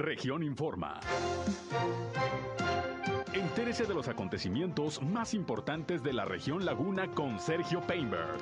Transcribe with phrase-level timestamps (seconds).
[0.00, 0.98] Región Informa.
[3.34, 8.38] Entérese de los acontecimientos más importantes de la región Laguna con Sergio Painberg.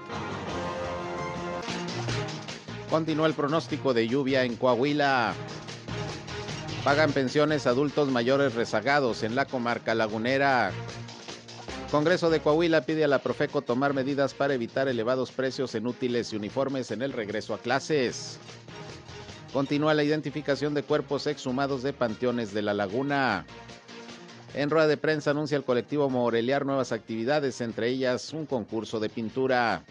[2.89, 5.35] Continúa el pronóstico de lluvia en Coahuila.
[6.85, 10.71] Pagan pensiones adultos mayores rezagados en la comarca lagunera.
[11.90, 16.33] Congreso de Coahuila pide a la Profeco tomar medidas para evitar elevados precios en útiles
[16.33, 18.38] y uniformes en el regreso a clases.
[19.52, 23.46] Continúa la identificación de cuerpos exhumados de panteones de la laguna.
[24.54, 29.09] En rueda de prensa anuncia el colectivo Moreliar nuevas actividades, entre ellas un concurso de
[29.09, 29.82] pintura.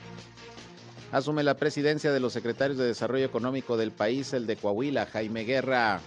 [1.11, 5.43] Asume la presidencia de los secretarios de Desarrollo Económico del país, el de Coahuila, Jaime
[5.43, 6.01] Guerra.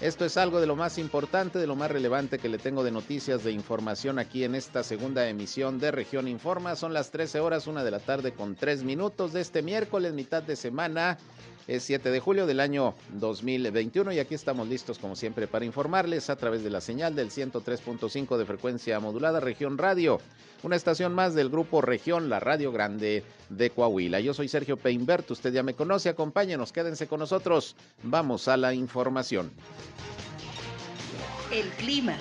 [0.00, 2.92] Esto es algo de lo más importante, de lo más relevante que le tengo de
[2.92, 6.76] noticias, de información aquí en esta segunda emisión de Región Informa.
[6.76, 10.42] Son las 13 horas, una de la tarde con tres minutos de este miércoles, mitad
[10.42, 11.18] de semana.
[11.68, 16.30] Es 7 de julio del año 2021 y aquí estamos listos como siempre para informarles
[16.30, 20.18] a través de la señal del 103.5 de frecuencia modulada Región Radio,
[20.62, 24.18] una estación más del grupo Región, la Radio Grande de Coahuila.
[24.20, 27.76] Yo soy Sergio Peinbert, usted ya me conoce, acompáñenos, quédense con nosotros.
[28.02, 29.50] Vamos a la información.
[31.52, 32.16] El clima.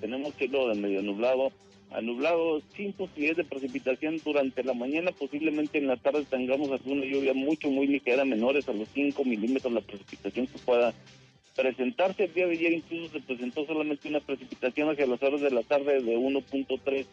[0.00, 1.52] Tenemos cielo de medio nublado
[1.94, 7.04] a nublado, sin posibilidades de precipitación durante la mañana, posiblemente en la tarde tengamos alguna
[7.04, 10.92] lluvia mucho, muy ligera, menores a los 5 milímetros la precipitación que pueda
[11.54, 12.24] presentarse.
[12.24, 15.62] El día de ayer incluso se presentó solamente una precipitación hacia las horas de la
[15.62, 17.06] tarde de 1.3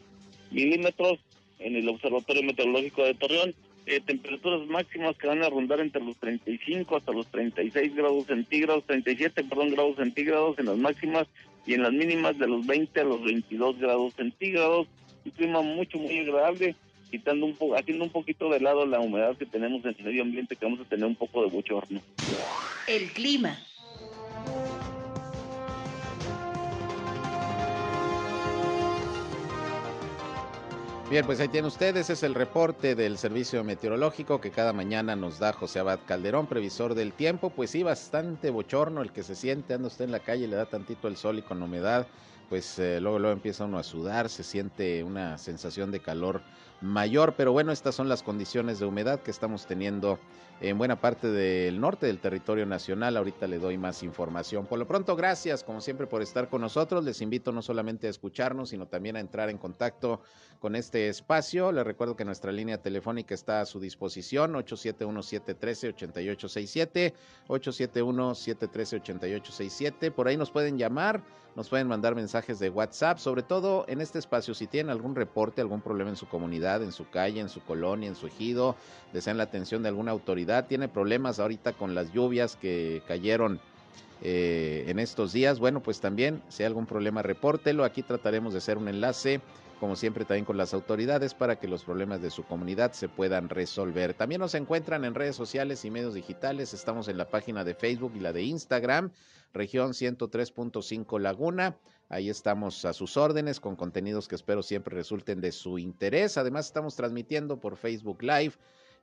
[0.50, 1.20] milímetros
[1.60, 3.54] en el Observatorio Meteorológico de Torreón.
[3.86, 8.86] Eh, temperaturas máximas que van a rondar entre los 35 hasta los 36 grados centígrados,
[8.86, 11.28] 37, perdón, grados centígrados en las máximas
[11.66, 14.88] y en las mínimas de los 20 a los 22 grados centígrados.
[15.24, 16.76] Un clima mucho, muy agradable,
[17.12, 20.24] quitando un poco, haciendo un poquito de lado la humedad que tenemos en el medio
[20.24, 22.02] ambiente, que vamos a tener un poco de bochorno.
[22.88, 23.60] El clima.
[31.12, 35.40] Bien, pues ahí tienen ustedes, es el reporte del servicio meteorológico que cada mañana nos
[35.40, 37.50] da José Abad Calderón, previsor del tiempo.
[37.50, 40.68] Pues sí, bastante bochorno el que se siente, anda usted en la calle, le da
[40.68, 42.08] tantito el sol y con humedad,
[42.48, 46.44] pues eh, luego, luego empieza uno a sudar, se siente una sensación de calor
[46.80, 50.18] mayor, pero bueno, estas son las condiciones de humedad que estamos teniendo
[50.62, 53.18] en buena parte del norte del territorio nacional.
[53.18, 54.68] Ahorita le doy más información.
[54.68, 57.04] Por lo pronto, gracias como siempre por estar con nosotros.
[57.04, 60.22] Les invito no solamente a escucharnos, sino también a entrar en contacto
[60.60, 61.72] con este espacio.
[61.72, 67.14] Les recuerdo que nuestra línea telefónica está a su disposición, 871-713-8867,
[67.48, 70.12] 871-713-8867.
[70.12, 71.24] Por ahí nos pueden llamar,
[71.56, 75.62] nos pueden mandar mensajes de WhatsApp, sobre todo en este espacio, si tienen algún reporte,
[75.62, 78.76] algún problema en su comunidad, en su calle, en su colonia, en su ejido,
[79.12, 83.60] desean la atención de alguna autoridad, tiene problemas ahorita con las lluvias que cayeron
[84.22, 87.84] eh, en estos días, bueno, pues también, si hay algún problema, repórtelo.
[87.84, 89.42] Aquí trataremos de hacer un enlace
[89.82, 93.50] como siempre también con las autoridades para que los problemas de su comunidad se puedan
[93.50, 94.14] resolver.
[94.14, 98.12] También nos encuentran en redes sociales y medios digitales, estamos en la página de Facebook
[98.16, 99.12] y la de Instagram,
[99.56, 101.80] región 103.5 Laguna.
[102.10, 106.38] Ahí estamos a sus órdenes con contenidos que espero siempre resulten de su interés.
[106.38, 108.54] Además estamos transmitiendo por Facebook Live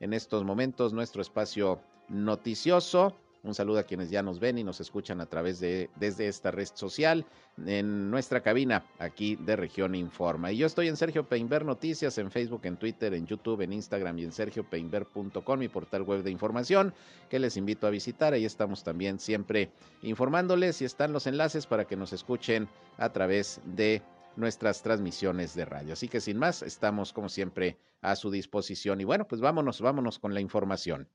[0.00, 3.16] en estos momentos nuestro espacio noticioso.
[3.44, 6.50] Un saludo a quienes ya nos ven y nos escuchan a través de desde esta
[6.50, 7.24] red social
[7.66, 10.50] en nuestra cabina aquí de Región Informa.
[10.50, 14.18] Y yo estoy en Sergio Peinber Noticias en Facebook, en Twitter, en YouTube, en Instagram
[14.18, 16.92] y en sergiopeinber.com, mi portal web de información
[17.30, 18.32] que les invito a visitar.
[18.32, 19.70] Ahí estamos también siempre
[20.02, 24.02] informándoles y están los enlaces para que nos escuchen a través de
[24.38, 25.92] nuestras transmisiones de radio.
[25.92, 29.00] Así que sin más, estamos como siempre a su disposición.
[29.00, 31.08] Y bueno, pues vámonos, vámonos con la información.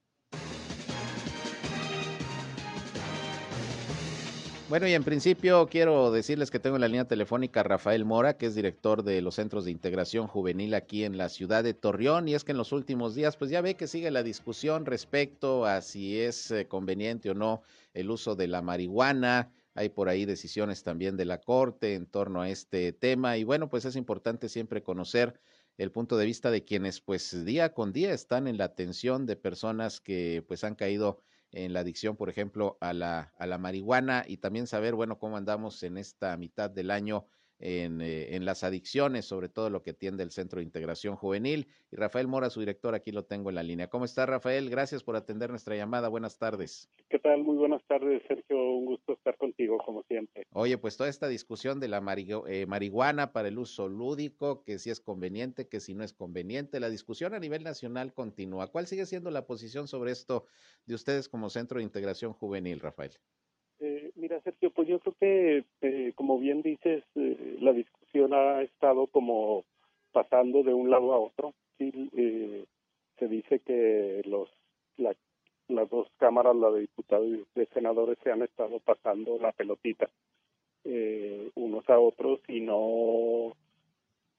[4.69, 8.38] Bueno, y en principio quiero decirles que tengo en la línea telefónica a Rafael Mora,
[8.38, 12.28] que es director de los Centros de Integración Juvenil aquí en la ciudad de Torreón.
[12.28, 15.66] Y es que en los últimos días, pues ya ve que sigue la discusión respecto
[15.66, 17.61] a si es eh, conveniente o no
[17.93, 19.52] el uso de la marihuana.
[19.75, 23.37] Hay por ahí decisiones también de la Corte en torno a este tema.
[23.37, 25.40] Y bueno, pues es importante siempre conocer
[25.78, 29.35] el punto de vista de quienes pues día con día están en la atención de
[29.35, 31.20] personas que pues han caído
[31.52, 35.37] en la adicción, por ejemplo, a la, a la marihuana y también saber, bueno, cómo
[35.37, 37.28] andamos en esta mitad del año
[37.63, 41.67] en, eh, en, las adicciones, sobre todo lo que tiende el Centro de Integración Juvenil.
[41.91, 43.89] Y Rafael Mora, su director, aquí lo tengo en la línea.
[43.89, 44.69] ¿Cómo está, Rafael?
[44.69, 46.09] Gracias por atender nuestra llamada.
[46.09, 46.91] Buenas tardes.
[47.09, 47.41] ¿Qué tal?
[47.41, 48.57] Muy buenas tardes, Sergio.
[48.57, 50.43] Un gusto estar contigo, como siempre.
[50.51, 52.03] Oye, pues toda esta discusión de la
[52.47, 56.81] eh, marihuana para el uso lúdico, que si es conveniente, que si no es conveniente,
[56.81, 58.67] la discusión a nivel nacional continúa.
[58.67, 60.47] ¿Cuál sigue siendo la posición sobre esto
[60.85, 63.13] de ustedes como Centro de Integración Juvenil, Rafael?
[64.23, 68.61] Eh, mira, Sergio, pues yo creo que, eh, como bien dices, eh, la discusión ha
[68.61, 69.66] estado como
[70.14, 71.53] pasando de un lado a otro.
[71.78, 71.91] Sí,
[73.20, 74.49] se dice que los
[75.67, 80.09] las dos cámaras, la de diputados y de senadores, se han estado pasando la pelotita
[81.55, 83.53] unos a otros y no,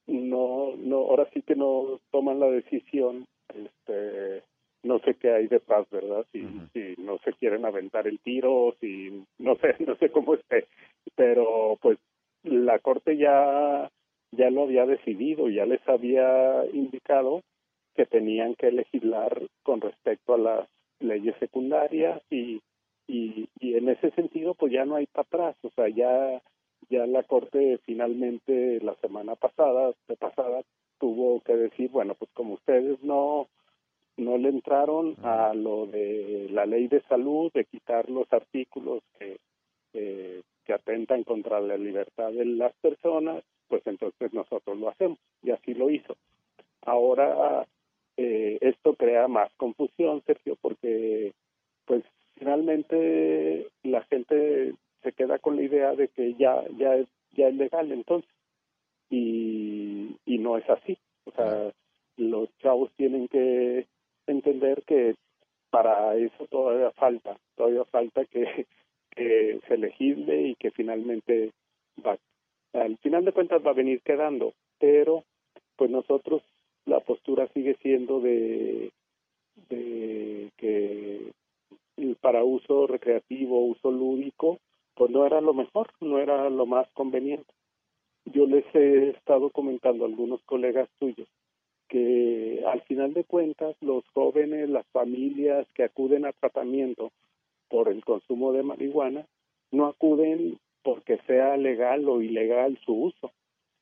[0.07, 4.43] no, no, ahora sí que no toman la decisión este
[4.85, 6.25] no sé qué hay detrás, ¿verdad?
[6.33, 6.43] Si,
[6.73, 10.69] si no se quieren aventar el tiro, si no sé, no sé cómo esté,
[11.17, 11.99] pero pues
[12.43, 13.91] la corte ya
[14.33, 17.43] ya lo había decidido, ya les había indicado
[17.95, 22.61] que tenían que legislar con respecto a las leyes secundarias y,
[23.07, 26.43] y, y en ese sentido pues ya no hay para atrás, o sea, ya
[26.91, 30.63] ya la corte finalmente la semana pasada, pasada
[30.99, 33.49] tuvo que decir, bueno, pues como ustedes no
[34.17, 39.39] no le entraron a lo de la ley de salud, de quitar los artículos que,
[39.93, 45.75] que atentan contra la libertad de las personas, pues entonces nosotros lo hacemos y así
[45.75, 46.17] lo hizo.
[46.83, 47.67] Ahora
[48.17, 51.33] eh, esto crea más confusión, Sergio, porque
[51.85, 52.05] pues
[52.37, 57.55] finalmente la gente se queda con la idea de que ya ya es ya es
[57.55, 58.31] legal entonces
[59.11, 60.97] y y no es así.
[61.25, 61.73] O sea,
[62.17, 63.87] los chavos tienen que
[64.27, 65.15] entender que
[65.71, 68.67] para eso todavía falta, todavía falta que,
[69.17, 71.53] se legisle y que finalmente
[72.05, 72.19] va,
[72.73, 75.25] al final de cuentas va a venir quedando, pero
[75.77, 76.43] pues nosotros
[76.85, 78.91] la postura sigue siendo de,
[80.57, 81.33] que
[82.21, 84.59] para uso recreativo, uso lúdico,
[84.95, 87.53] pues no era lo mejor, no era lo más conveniente.
[88.27, 91.29] Yo les he estado comentando a algunos colegas tuyos
[91.95, 97.13] que al final de cuentas los jóvenes, las familias que acuden a tratamiento
[97.69, 99.25] por el consumo de marihuana,
[99.71, 103.31] no acuden porque sea legal o ilegal su uso,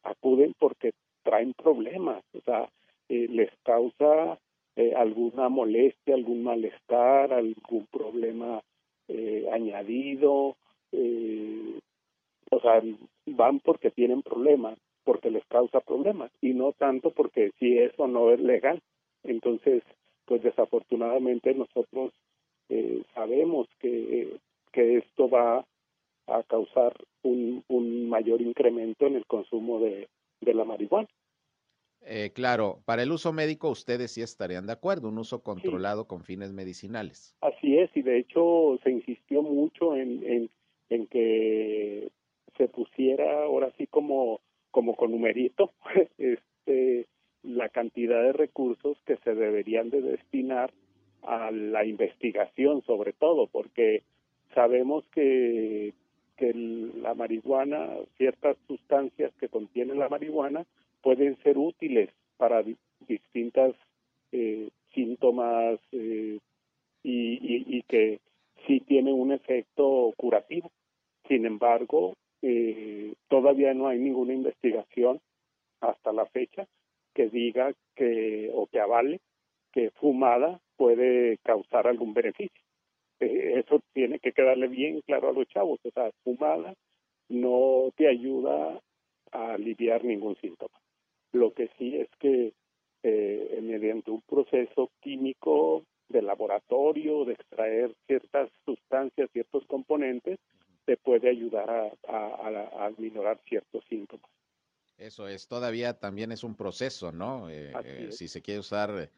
[0.03, 0.93] acuden porque
[1.23, 2.69] traen problemas, o sea,
[3.09, 4.39] eh, les causa
[4.77, 8.61] eh, alguna molestia, algún malestar, algún problema
[9.09, 10.55] eh, añadido,
[12.51, 12.83] o sea,
[13.25, 18.31] van porque tienen problemas porque les causa problemas y no tanto porque si eso no
[18.31, 18.81] es legal.
[19.25, 19.83] Entonces,
[20.25, 22.13] pues desafortunadamente nosotros
[22.69, 24.37] eh, sabemos que,
[24.73, 25.65] que esto va
[26.27, 30.09] a causar un, un mayor incremento en el consumo de,
[30.41, 31.09] de la marihuana.
[32.05, 36.25] Eh, claro, para el uso médico ustedes sí estarían de acuerdo, un uso controlado con
[36.25, 37.37] fines medicinales.
[37.41, 40.51] Así es, y de hecho se insistió mucho en, en,
[40.89, 42.11] en que
[42.57, 44.41] se pusiera ahora sí como
[44.73, 45.73] como con numerito
[46.19, 47.07] este,
[47.45, 50.73] la cantidad de recursos que se deberían de destinar
[51.23, 54.03] a la investigación sobre todo porque
[54.55, 55.95] sabemos que
[56.37, 60.67] que la marihuana ciertas sustancias que contiene la marihuana
[61.01, 62.65] pueden ser útiles para
[63.07, 63.75] distintas
[64.33, 66.39] eh, síntomas eh,
[67.03, 68.21] y, y, y que
[68.67, 70.71] sí tiene un efecto curativo.
[71.29, 75.21] Sin embargo eh, todavía no hay ninguna investigación
[75.81, 76.67] hasta la fecha
[77.15, 79.21] que diga que o que avale
[79.73, 82.63] que fumada puede causar algún beneficio.
[83.21, 85.81] Eh, eso tiene que quedarle bien claro a los chavos.
[85.85, 86.75] O sea, fumada
[87.29, 88.81] no te ayuda
[89.33, 90.79] a aliviar ningún síntoma.
[91.33, 92.53] Lo que sí es que
[93.03, 100.39] eh, mediante un proceso químico de laboratorio, de extraer ciertas sustancias, ciertos componentes,
[100.85, 104.31] te puede ayudar a, a, a, minorar ciertos síntomas.
[104.99, 107.51] Eso es, todavía también es un proceso, ¿no?
[107.51, 109.11] Eh, eh, si se quiere usar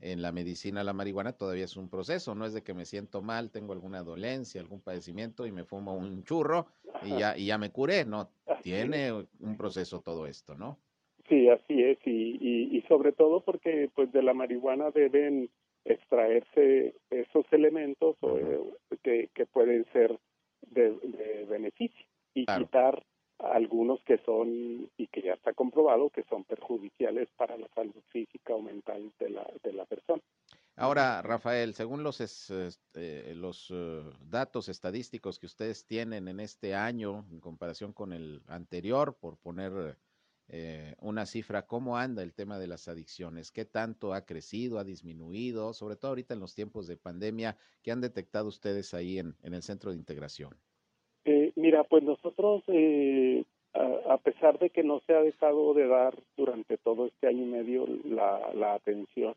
[0.00, 3.22] en la medicina la marihuana, todavía es un proceso, no es de que me siento
[3.22, 6.66] mal, tengo alguna dolencia, algún padecimiento y me fumo un churro
[7.02, 8.30] y ya, y ya me curé, ¿no?
[8.62, 10.78] Tiene un proceso todo esto, ¿no?
[11.28, 15.48] Sí, así es, y, y, y sobre todo porque pues de la marihuana deben
[15.84, 18.58] extraerse esos elementos eh,
[19.02, 20.18] que, que pueden ser
[20.74, 23.04] de, beneficio y quitar
[23.38, 28.54] algunos que son y que ya está comprobado que son perjudiciales para la salud física
[28.54, 30.22] o mental de la, de la persona.
[30.76, 37.26] Ahora, Rafael, según los, este, los eh, datos estadísticos que ustedes tienen en este año
[37.30, 39.98] en comparación con el anterior, por poner
[40.52, 43.50] eh, una cifra, ¿cómo anda el tema de las adicciones?
[43.50, 45.72] ¿Qué tanto ha crecido, ha disminuido?
[45.72, 49.62] Sobre todo ahorita en los tiempos de pandemia, ¿qué han detectado ustedes ahí en, el
[49.62, 50.54] centro de integración?
[51.24, 52.62] Eh, mira, pues nosotros,
[53.74, 57.46] a, pesar de que no se ha dejado de dar durante todo este año y
[57.46, 59.34] medio la atención,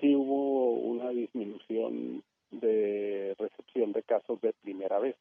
[0.00, 5.16] sí hubo una disminución de recepción de casos de primera vez,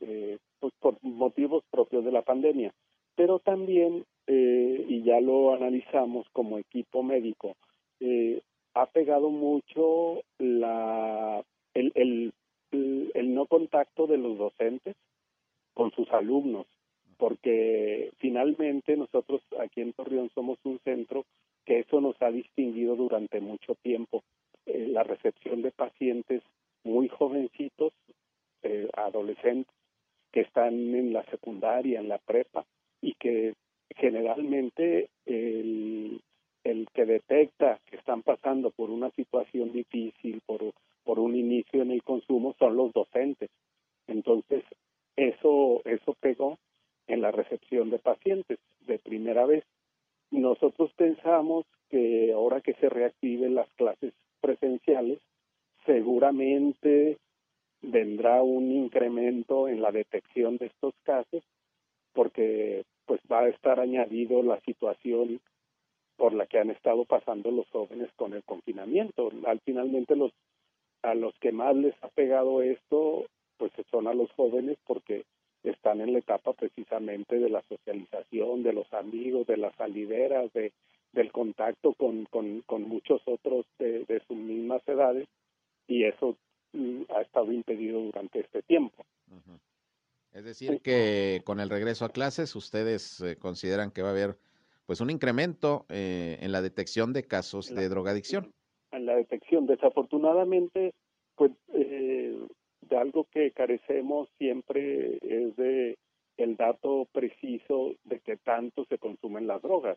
[0.00, 2.74] eh, pues por motivos propios de la pandemia.
[3.14, 7.56] Pero también, eh, y ya lo analizamos como equipo médico,
[8.00, 8.42] eh,
[8.74, 11.42] ha pegado mucho la,
[11.74, 12.32] el, el,
[13.14, 14.96] el no contacto de los docentes
[15.74, 16.66] con sus alumnos,
[17.16, 21.24] porque finalmente nosotros aquí en Torreón somos un centro
[21.64, 24.22] que eso nos ha distinguido durante mucho tiempo.
[24.66, 26.42] Eh, la recepción de pacientes
[26.84, 27.92] muy jovencitos,
[28.62, 29.74] eh, adolescentes,
[30.32, 32.64] que están en la secundaria, en la prepa,
[33.00, 33.54] y que
[33.94, 36.20] generalmente el,
[36.64, 40.72] el que detecta que están pasando por una situación difícil, por,
[41.04, 43.50] por un inicio en el consumo, son los docentes.
[44.06, 44.64] Entonces,
[45.16, 46.58] eso, eso pegó
[47.06, 49.64] en la recepción de pacientes de primera vez.
[50.30, 55.20] Nosotros pensamos que ahora que se reactiven las clases presenciales,
[55.84, 57.18] seguramente
[57.80, 61.44] vendrá un incremento en la detección de estos casos
[62.12, 65.40] porque pues va a estar añadido la situación
[66.16, 69.30] por la que han estado pasando los jóvenes con el confinamiento.
[69.46, 70.32] Al finalmente los
[71.02, 73.26] a los que más les ha pegado esto
[73.58, 75.24] pues son a los jóvenes porque
[75.62, 80.72] están en la etapa precisamente de la socialización, de los amigos, de las salideras, de,
[81.12, 85.26] del contacto con, con, muchos otros de, sus mismas edades
[85.88, 86.36] y eso
[86.72, 89.04] mm, ha estado impedido durante este tiempo.
[90.36, 94.36] Es decir, que con el regreso a clases ustedes eh, consideran que va a haber
[94.84, 98.52] pues un incremento eh, en la detección de casos de drogadicción.
[98.92, 100.92] En la detección, desafortunadamente,
[101.36, 102.38] pues eh,
[102.82, 105.96] de algo que carecemos siempre es de
[106.36, 109.96] el dato preciso de qué tanto se consumen las drogas,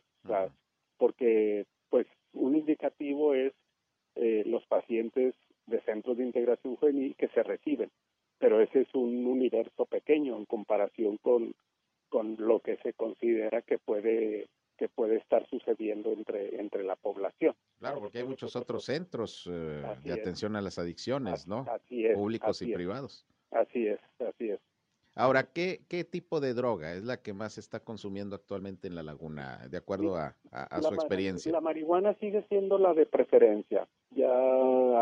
[0.97, 3.51] porque pues un indicativo es
[4.15, 5.35] eh, los pacientes
[5.67, 7.91] de centros de integración juvenil que se reciben,
[8.39, 11.53] pero ese es un universo pequeño en comparación con,
[12.09, 17.53] con lo que se considera que puede que puede estar sucediendo entre, entre la población.
[17.79, 21.65] Claro, porque hay muchos otros centros eh, de atención a las adicciones, ¿no?
[21.69, 22.15] Así es.
[22.15, 23.25] Públicos y privados.
[23.51, 24.59] Así es, así es.
[25.15, 28.95] Ahora, ¿qué, ¿qué tipo de droga es la que más se está consumiendo actualmente en
[28.95, 30.33] la laguna, de acuerdo a,
[30.81, 31.51] su experiencia?
[31.51, 33.85] La marihuana sigue siendo la de preferencia.
[34.11, 34.31] Ya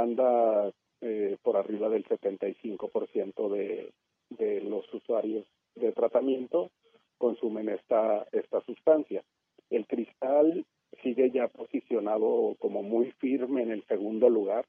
[0.01, 0.71] anda
[1.57, 3.91] arriba del 75% de,
[4.29, 5.45] de los usuarios
[5.75, 6.71] de tratamiento
[7.17, 9.23] consumen esta, esta sustancia.
[9.69, 10.65] El cristal
[11.03, 14.65] sigue ya posicionado como muy firme en el segundo lugar,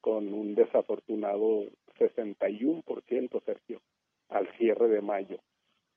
[0.00, 1.64] con un desafortunado
[1.98, 3.80] 61%, Sergio,
[4.28, 5.38] al cierre de mayo.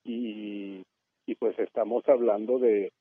[0.03, 0.83] Y,
[1.25, 2.91] y pues estamos hablando de,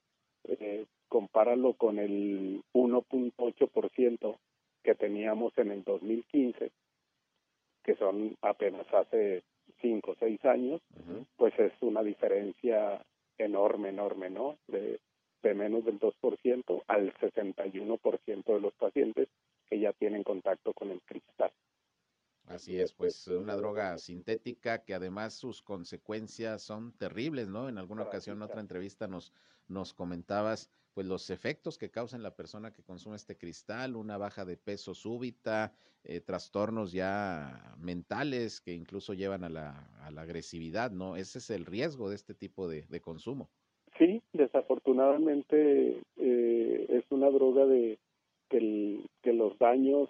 [0.44, 4.38] eh, compáralo con el 1.8%
[4.82, 6.70] que teníamos en el 2015,
[7.88, 9.42] que son apenas hace
[9.80, 10.82] 5 o 6 años,
[11.38, 13.02] pues es una diferencia
[13.38, 14.58] enorme, enorme, ¿no?
[14.66, 15.00] De,
[15.42, 19.28] de menos del 2% al 61% de los pacientes
[19.70, 21.50] que ya tienen contacto con el cristal.
[22.48, 27.68] Así es, pues una droga sintética que además sus consecuencias son terribles, ¿no?
[27.68, 29.32] En alguna ocasión, en otra entrevista nos,
[29.68, 34.16] nos comentabas, pues los efectos que causa en la persona que consume este cristal, una
[34.16, 35.72] baja de peso súbita,
[36.04, 41.16] eh, trastornos ya mentales que incluso llevan a la, a la agresividad, ¿no?
[41.16, 43.50] Ese es el riesgo de este tipo de, de consumo.
[43.98, 47.98] Sí, desafortunadamente eh, es una droga de
[48.48, 50.08] que, que los daños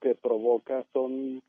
[0.00, 1.42] que provoca son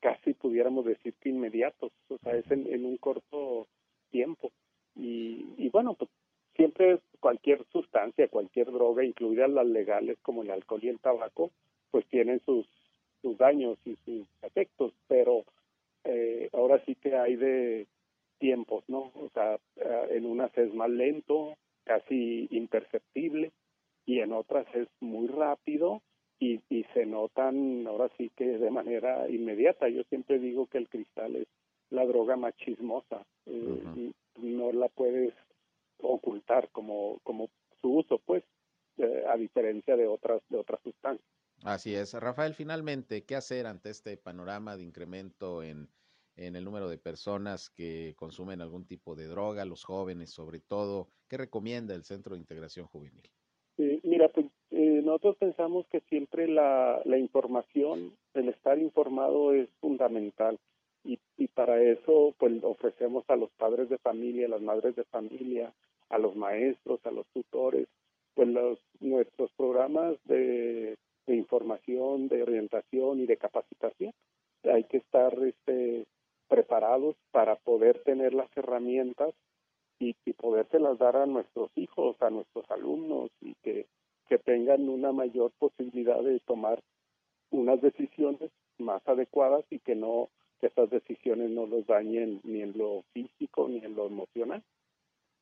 [0.00, 3.66] casi pudiéramos decir que inmediatos, o sea, es en, un corto
[4.10, 4.52] tiempo.
[4.96, 6.10] Y, y bueno, pues
[6.56, 11.50] siempre cualquier sustancia, cualquier droga, incluidas las legales como el alcohol y el tabaco,
[11.90, 12.66] pues tienen sus,
[13.22, 15.44] sus daños y sus efectos, pero
[16.04, 17.86] eh, ahora sí que hay de
[18.38, 19.12] tiempos, ¿no?
[19.14, 23.52] O sea, eh, en unas es más lento, casi imperceptible,
[24.06, 26.02] y en otras es muy rápido
[26.38, 29.88] y, y se notan ahora sí que de manera inmediata.
[29.88, 31.46] Yo siempre digo que el cristal es
[31.90, 35.32] la droga más chismosa, eh, no la puedes
[35.98, 37.50] ocultar como, como
[37.80, 38.42] su uso, pues,
[38.96, 41.28] eh, a diferencia de otras, de otras sustancias.
[41.62, 42.14] Así es.
[42.14, 45.88] Rafael, finalmente, ¿qué hacer ante este panorama de incremento en,
[46.36, 51.08] en el número de personas que consumen algún tipo de droga, los jóvenes sobre todo?
[51.28, 53.30] ¿Qué recomienda el Centro de Integración Juvenil?
[55.04, 60.58] Nosotros pensamos que siempre la, la información, el estar informado es fundamental
[61.04, 65.04] y, y para eso pues ofrecemos a los padres de familia, a las madres de
[65.04, 65.72] familia,
[66.08, 67.86] a los maestros, a los tutores,
[68.34, 70.96] pues los, nuestros programas de,
[71.26, 74.12] información, de orientación y de capacitación.
[74.64, 76.06] Hay que estar este,
[76.48, 79.34] preparados para poder tener las herramientas
[79.98, 83.86] y, y podérselas dar a nuestros hijos, a nuestros alumnos y que,
[84.28, 86.82] que tengan una mayor posibilidad de tomar
[87.50, 92.76] unas decisiones más adecuadas y que no que esas decisiones no los dañen ni en
[92.76, 94.62] lo físico ni en lo emocional.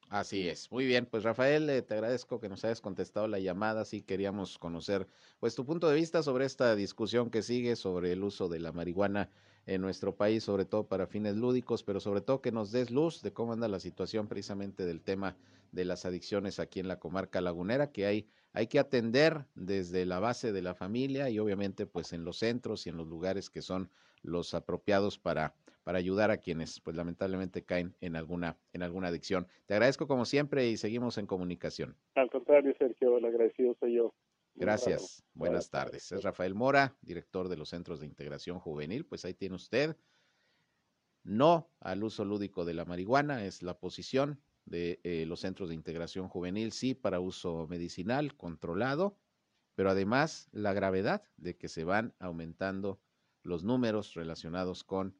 [0.09, 0.71] Así es.
[0.71, 3.87] Muy bien, pues Rafael, eh, te agradezco que nos hayas contestado la llamada.
[3.87, 5.09] Sí queríamos conocer
[5.41, 8.73] pues tu punto de vista sobre esta discusión que sigue sobre el uso de la
[8.73, 9.31] marihuana
[9.65, 13.23] en nuestro país, sobre todo para fines lúdicos, pero sobre todo que nos des luz
[13.23, 15.37] de cómo anda la situación precisamente del tema
[15.71, 20.21] de las adicciones aquí en la comarca lagunera, que hay, hay que atender desde la
[20.21, 23.62] base de la familia y obviamente pues en los centros y en los lugares que
[23.62, 23.90] son
[24.23, 25.54] los apropiados para
[25.85, 29.49] para ayudar a quienes pues lamentablemente caen en alguna en alguna adicción.
[29.66, 31.97] Te agradezco como siempre y seguimos en comunicación.
[32.14, 34.14] Al contrario, Sergio, el agradecido soy yo.
[34.54, 35.25] Gracias.
[35.35, 36.12] Buenas tardes.
[36.12, 39.04] Es Rafael Mora, director de los Centros de Integración Juvenil.
[39.06, 39.97] Pues ahí tiene usted.
[41.25, 45.75] No al uso lúdico de la marihuana es la posición de eh, los centros de
[45.75, 49.19] integración juvenil, sí para uso medicinal controlado,
[49.75, 53.00] pero además la gravedad de que se van aumentando
[53.42, 55.16] los números relacionados con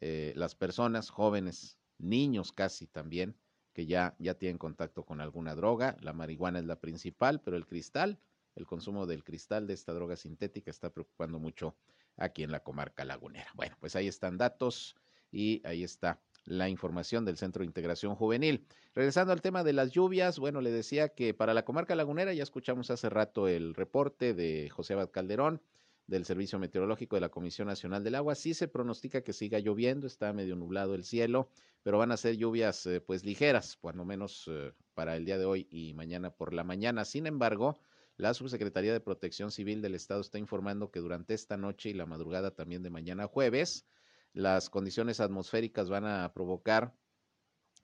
[0.00, 3.36] eh, las personas jóvenes, niños casi también,
[3.72, 5.96] que ya, ya tienen contacto con alguna droga.
[6.00, 8.20] La marihuana es la principal, pero el cristal,
[8.54, 11.76] el consumo del cristal de esta droga sintética está preocupando mucho
[12.16, 13.50] aquí en la comarca lagunera.
[13.54, 14.94] Bueno, pues ahí están datos
[15.32, 18.66] y ahí está la información del Centro de Integración Juvenil.
[18.94, 22.42] Regresando al tema de las lluvias, bueno, le decía que para la comarca lagunera ya
[22.42, 25.60] escuchamos hace rato el reporte de José Abad Calderón
[26.06, 28.34] del Servicio Meteorológico de la Comisión Nacional del Agua.
[28.34, 31.48] Sí se pronostica que siga lloviendo, está medio nublado el cielo,
[31.82, 35.44] pero van a ser lluvias eh, pues ligeras, cuando menos eh, para el día de
[35.44, 37.04] hoy y mañana por la mañana.
[37.04, 37.78] Sin embargo,
[38.16, 42.06] la Subsecretaría de Protección Civil del Estado está informando que durante esta noche y la
[42.06, 43.86] madrugada también de mañana jueves,
[44.34, 46.94] las condiciones atmosféricas van a provocar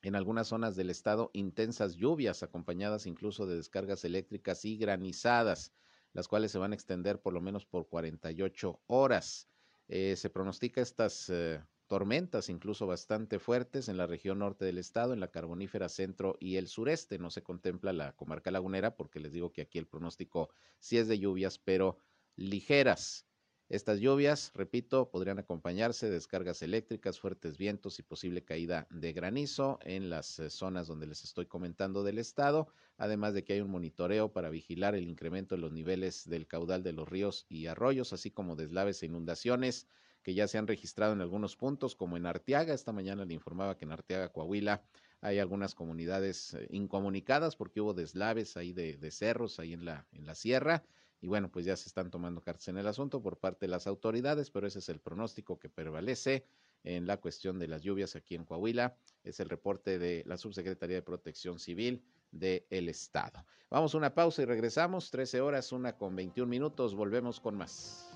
[0.02, 5.72] en algunas zonas del estado intensas lluvias acompañadas incluso de descargas eléctricas y granizadas
[6.12, 9.48] las cuales se van a extender por lo menos por 48 horas.
[9.88, 15.12] Eh, se pronostica estas eh, tormentas, incluso bastante fuertes, en la región norte del estado,
[15.12, 17.18] en la carbonífera centro y el sureste.
[17.18, 21.08] No se contempla la comarca lagunera porque les digo que aquí el pronóstico sí es
[21.08, 21.98] de lluvias, pero
[22.36, 23.26] ligeras.
[23.70, 29.78] Estas lluvias, repito, podrían acompañarse de descargas eléctricas, fuertes vientos y posible caída de granizo
[29.84, 32.66] en las eh, zonas donde les estoy comentando del estado,
[32.98, 36.82] además de que hay un monitoreo para vigilar el incremento de los niveles del caudal
[36.82, 39.86] de los ríos y arroyos, así como deslaves e inundaciones
[40.24, 42.74] que ya se han registrado en algunos puntos, como en Arteaga.
[42.74, 44.82] Esta mañana le informaba que en Arteaga, Coahuila,
[45.20, 50.26] hay algunas comunidades eh, incomunicadas porque hubo deslaves ahí de, cerros ahí en la, en
[50.26, 50.82] la sierra
[51.22, 53.86] y bueno, pues ya se están tomando cartas en el asunto por parte de las
[53.86, 56.46] autoridades, pero ese es el pronóstico que prevalece
[56.82, 58.96] en la cuestión de las lluvias aquí en Coahuila.
[59.22, 63.44] Es el reporte de la Subsecretaría de Protección Civil del Estado.
[63.68, 65.10] Vamos a una pausa y regresamos.
[65.10, 66.94] 13 horas, una con 21 minutos.
[66.94, 68.06] Volvemos con más.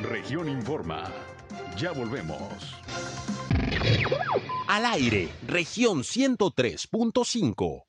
[0.00, 1.33] Región Informa.
[1.76, 2.74] Ya volvemos.
[4.68, 7.84] Al aire, región 103.5.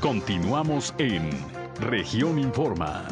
[0.00, 1.30] Continuamos en
[1.80, 3.08] región Informa.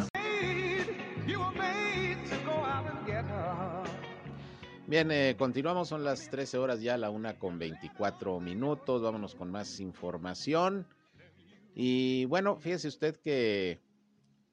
[4.86, 9.00] Bien, eh, continuamos, son las 13 horas ya, la una con 24 minutos.
[9.00, 10.86] Vámonos con más información.
[11.74, 13.80] Y bueno, fíjese usted que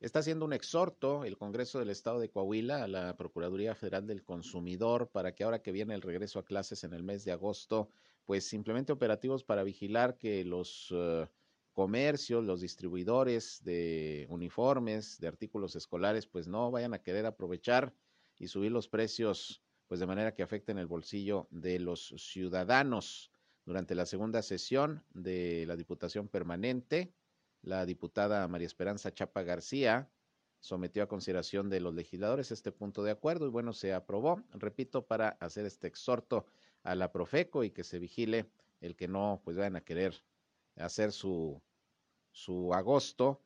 [0.01, 4.23] Está haciendo un exhorto el Congreso del Estado de Coahuila a la Procuraduría Federal del
[4.23, 7.87] Consumidor para que ahora que viene el regreso a clases en el mes de agosto,
[8.25, 11.27] pues simplemente operativos para vigilar que los eh,
[11.73, 17.93] comercios, los distribuidores de uniformes, de artículos escolares, pues no vayan a querer aprovechar
[18.39, 23.31] y subir los precios, pues de manera que afecten el bolsillo de los ciudadanos.
[23.65, 27.13] Durante la segunda sesión de la Diputación Permanente,
[27.61, 30.09] la diputada María Esperanza Chapa García
[30.59, 35.05] sometió a consideración de los legisladores este punto de acuerdo y bueno, se aprobó, repito,
[35.05, 36.45] para hacer este exhorto
[36.83, 40.23] a la Profeco y que se vigile el que no pues vayan a querer
[40.75, 41.61] hacer su,
[42.31, 43.41] su agosto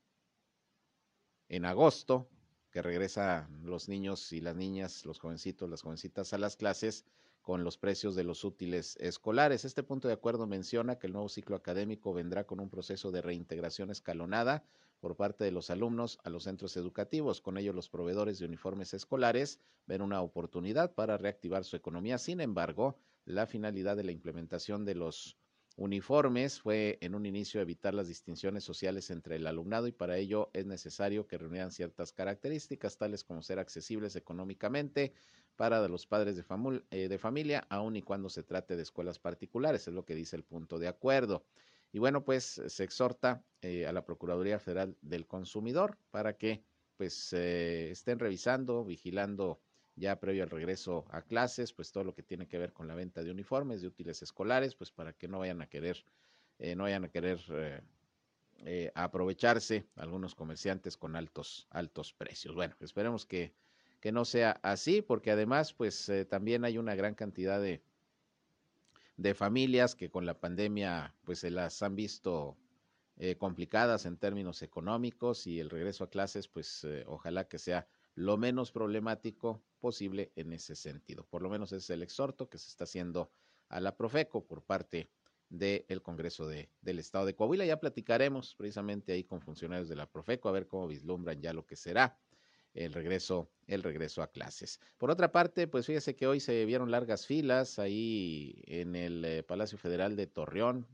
[1.48, 2.30] en agosto,
[2.72, 7.06] que regresan los niños y las niñas, los jovencitos, las jovencitas a las clases
[7.46, 9.66] con los precios de los útiles escolares.
[9.66, 13.22] Este punto de acuerdo menciona que el nuevo ciclo académico vendrá con un proceso de
[13.22, 14.64] reintegración escalonada
[15.00, 17.42] por parte de los alumnos a los centros educativos.
[17.42, 22.18] Con ello, los proveedores de uniformes escolares ven una oportunidad para reactivar su economía.
[22.18, 25.38] Sin embargo, la finalidad de la implementación de los
[25.78, 30.50] uniformes fue en un inicio evitar las distinciones sociales entre el alumnado y para ello
[30.54, 35.14] es necesario que reunieran ciertas características tales como ser accesibles económicamente
[35.56, 36.44] para los padres de,
[36.92, 40.36] eh, de familia, aun y cuando se trate de escuelas particulares, es lo que dice
[40.36, 41.44] el punto de acuerdo.
[41.92, 46.64] Y bueno, pues se exhorta eh, a la Procuraduría Federal del Consumidor para que
[46.98, 49.60] pues estén revisando, vigilando
[49.96, 52.96] ya previo al regreso a clases, pues todo lo que tiene que ver con la
[52.96, 56.06] venta de uniformes, de útiles escolares, pues para que no vayan a querer,
[56.60, 57.84] eh, no vayan a querer
[58.94, 62.56] aprovecharse algunos comerciantes con altos, altos precios.
[62.56, 63.54] Bueno, esperemos que,
[64.06, 67.82] que no sea así, porque además, pues también hay una gran cantidad de,
[69.18, 72.56] de familias que con la pandemia, pues se las han visto
[73.40, 78.72] complicadas en términos económicos y el regreso a clases, pues ojalá que sea lo menos
[78.72, 81.26] problemático posible en ese sentido.
[81.26, 83.32] Por lo menos es el exhorto que se está haciendo
[83.70, 85.10] a la Profeco por parte
[85.50, 87.66] del Congreso de, del Estado de Coahuila.
[87.66, 91.66] Ya platicaremos precisamente ahí con funcionarios de la Profeco a ver cómo vislumbran ya lo
[91.66, 92.20] que será
[92.76, 94.80] el regreso, el regreso a clases.
[94.98, 99.44] Por otra parte, pues fíjese que hoy se vieron largas filas ahí en el eh,
[99.44, 100.88] Palacio Federal de Torreón,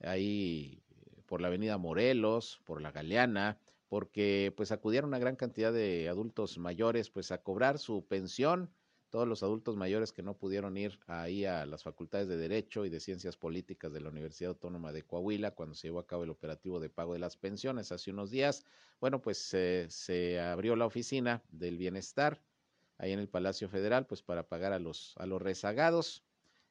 [0.00, 0.82] ahí
[1.26, 6.58] por la Avenida Morelos, por la Galeana, porque pues acudieron una gran cantidad de adultos
[6.58, 8.72] mayores pues a cobrar su pensión,
[9.10, 12.90] todos los adultos mayores que no pudieron ir ahí a las facultades de Derecho y
[12.90, 16.30] de Ciencias Políticas de la Universidad Autónoma de Coahuila cuando se llevó a cabo el
[16.30, 18.64] operativo de pago de las pensiones hace unos días,
[19.00, 22.42] bueno pues se abrió la oficina del bienestar
[22.98, 26.22] ahí en el Palacio Federal pues para pagar a los, a los rezagados.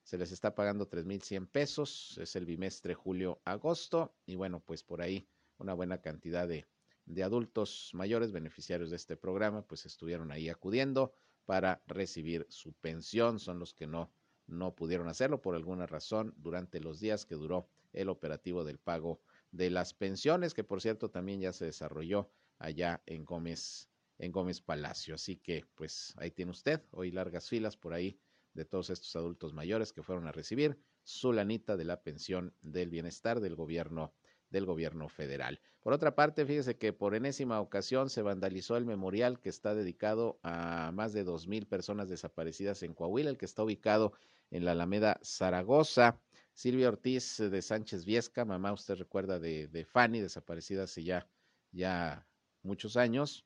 [0.04, 5.28] Se les está pagando 3.100 pesos, es el bimestre julio-agosto y bueno pues por ahí
[5.58, 6.66] una buena cantidad de,
[7.06, 11.14] de adultos mayores beneficiarios de este programa, pues estuvieron ahí acudiendo
[11.46, 13.40] para recibir su pensión.
[13.40, 14.12] Son los que no,
[14.48, 19.22] no pudieron hacerlo por alguna razón durante los días que duró el operativo del pago
[19.52, 22.30] de las pensiones, que por cierto también ya se desarrolló
[22.60, 25.16] allá en Gómez, en Gómez Palacio.
[25.16, 28.20] Así que, pues ahí tiene usted, hoy largas filas por ahí
[28.54, 32.90] de todos estos adultos mayores que fueron a recibir su lanita de la pensión del
[32.90, 34.14] bienestar del gobierno
[34.56, 35.60] del gobierno federal.
[35.82, 40.40] Por otra parte, fíjese que por enésima ocasión se vandalizó el memorial que está dedicado
[40.44, 44.14] a más de dos mil personas desaparecidas en Coahuila, el que está ubicado
[44.52, 46.20] en la Alameda Zaragoza.
[46.54, 51.28] Silvia Ortiz de Sánchez Viesca, mamá, usted recuerda de, Fanny, desaparecida hace ya,
[51.74, 52.26] ya
[52.64, 53.46] muchos años,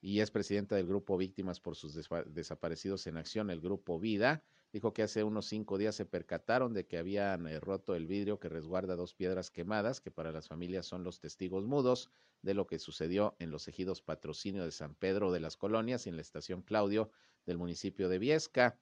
[0.00, 1.94] y es presidenta del grupo Víctimas por sus
[2.26, 4.42] desaparecidos en acción, el grupo Vida.
[4.72, 8.40] Dijo que hace unos cinco días se percataron de que habían eh, roto el vidrio
[8.40, 12.66] que resguarda dos piedras quemadas, que para las familias son los testigos mudos de lo
[12.66, 16.22] que sucedió en los ejidos Patrocinio de San Pedro de las Colonias y en la
[16.22, 17.10] estación Claudio
[17.44, 18.80] del municipio de Viesca.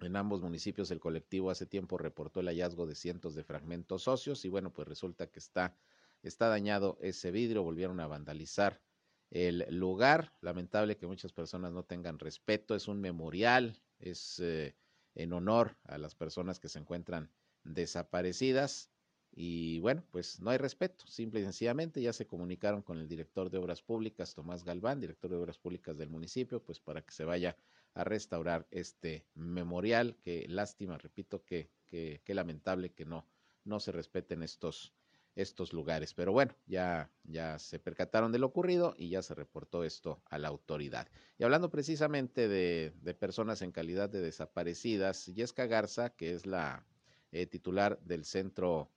[0.00, 4.44] En ambos municipios el colectivo hace tiempo reportó el hallazgo de cientos de fragmentos óseos
[4.44, 5.74] y bueno, pues resulta que está,
[6.22, 8.82] está dañado ese vidrio, volvieron a vandalizar
[9.30, 10.34] el lugar.
[10.42, 14.74] Lamentable que muchas personas no tengan respeto, es un memorial, es eh,
[15.14, 17.30] en honor a las personas que se encuentran
[17.64, 18.90] desaparecidas.
[19.32, 23.48] Y bueno, pues no hay respeto, simple y sencillamente ya se comunicaron con el director
[23.48, 27.24] de Obras Públicas, Tomás Galván, director de Obras Públicas del municipio, pues para que se
[27.24, 27.56] vaya
[27.94, 33.26] a restaurar este memorial, que lástima, repito, que, que, lamentable que no,
[33.64, 34.92] no se respeten estos,
[35.36, 36.14] estos lugares.
[36.14, 40.38] Pero bueno, ya, ya se percataron de lo ocurrido y ya se reportó esto a
[40.38, 41.08] la autoridad.
[41.38, 46.84] Y hablando precisamente de, de personas en calidad de desaparecidas, Yesca Garza, que es la
[47.32, 48.90] eh, titular del Centro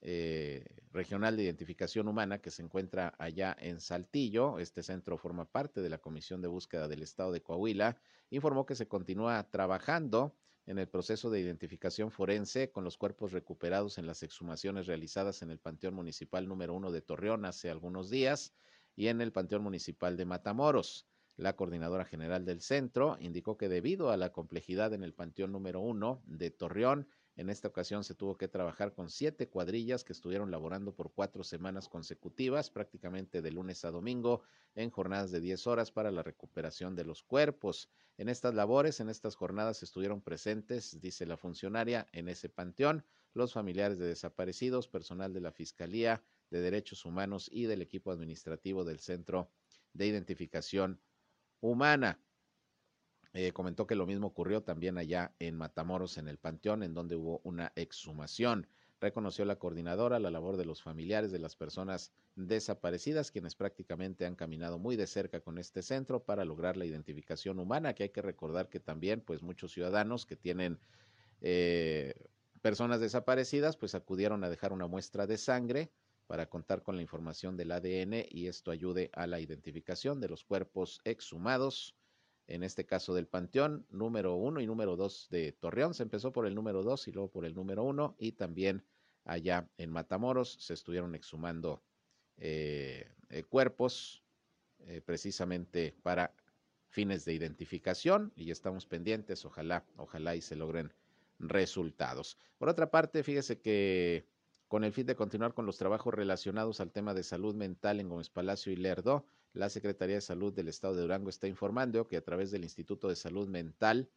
[0.00, 5.80] eh, Regional de Identificación Humana que se encuentra allá en Saltillo, este centro forma parte
[5.80, 7.96] de la Comisión de Búsqueda del Estado de Coahuila,
[8.30, 10.34] informó que se continúa trabajando
[10.68, 15.50] en el proceso de identificación forense con los cuerpos recuperados en las exhumaciones realizadas en
[15.50, 18.52] el Panteón Municipal número uno de Torreón hace algunos días
[18.94, 21.06] y en el Panteón Municipal de Matamoros.
[21.36, 25.80] La coordinadora general del centro indicó que debido a la complejidad en el Panteón número
[25.80, 30.50] uno de Torreón, En esta ocasión se tuvo que trabajar con siete cuadrillas que estuvieron
[30.50, 34.42] laborando por cuatro semanas consecutivas, prácticamente de lunes a domingo,
[34.74, 37.90] en jornadas de 10 horas para la recuperación de los cuerpos.
[38.16, 43.52] En estas labores, en estas jornadas estuvieron presentes, dice la funcionaria, en ese panteón, los
[43.52, 48.98] familiares de desaparecidos, personal de la Fiscalía de Derechos Humanos y del equipo administrativo del
[48.98, 49.48] Centro
[49.92, 51.00] de Identificación
[51.60, 52.18] Humana.
[53.34, 57.16] Eh, comentó que lo mismo ocurrió también allá en Matamoros, en el Panteón, en donde
[57.16, 58.66] hubo una exhumación.
[59.00, 64.34] Reconoció la coordinadora la labor de los familiares de las personas desaparecidas, quienes prácticamente han
[64.34, 68.22] caminado muy de cerca con este centro para lograr la identificación humana, que hay que
[68.22, 70.80] recordar que también, pues muchos ciudadanos que tienen
[71.40, 72.14] eh,
[72.62, 75.90] personas desaparecidas, pues acudieron a dejar una muestra de sangre
[76.26, 80.44] para contar con la información del ADN y esto ayude a la identificación de los
[80.44, 81.94] cuerpos exhumados
[82.48, 85.94] en este caso del Panteón, número uno y número dos de Torreón.
[85.94, 88.84] Se empezó por el número dos y luego por el número uno y también
[89.24, 91.82] allá en Matamoros se estuvieron exhumando
[92.38, 94.24] eh, eh, cuerpos
[94.80, 96.34] eh, precisamente para
[96.88, 100.94] fines de identificación y estamos pendientes, ojalá, ojalá y se logren
[101.38, 102.38] resultados.
[102.56, 104.26] Por otra parte, fíjese que
[104.68, 108.08] con el fin de continuar con los trabajos relacionados al tema de salud mental en
[108.08, 109.26] Gómez Palacio y Lerdo,
[109.58, 113.08] la Secretaría de Salud del Estado de Durango está informando que a través del Instituto
[113.08, 114.08] de Salud Mental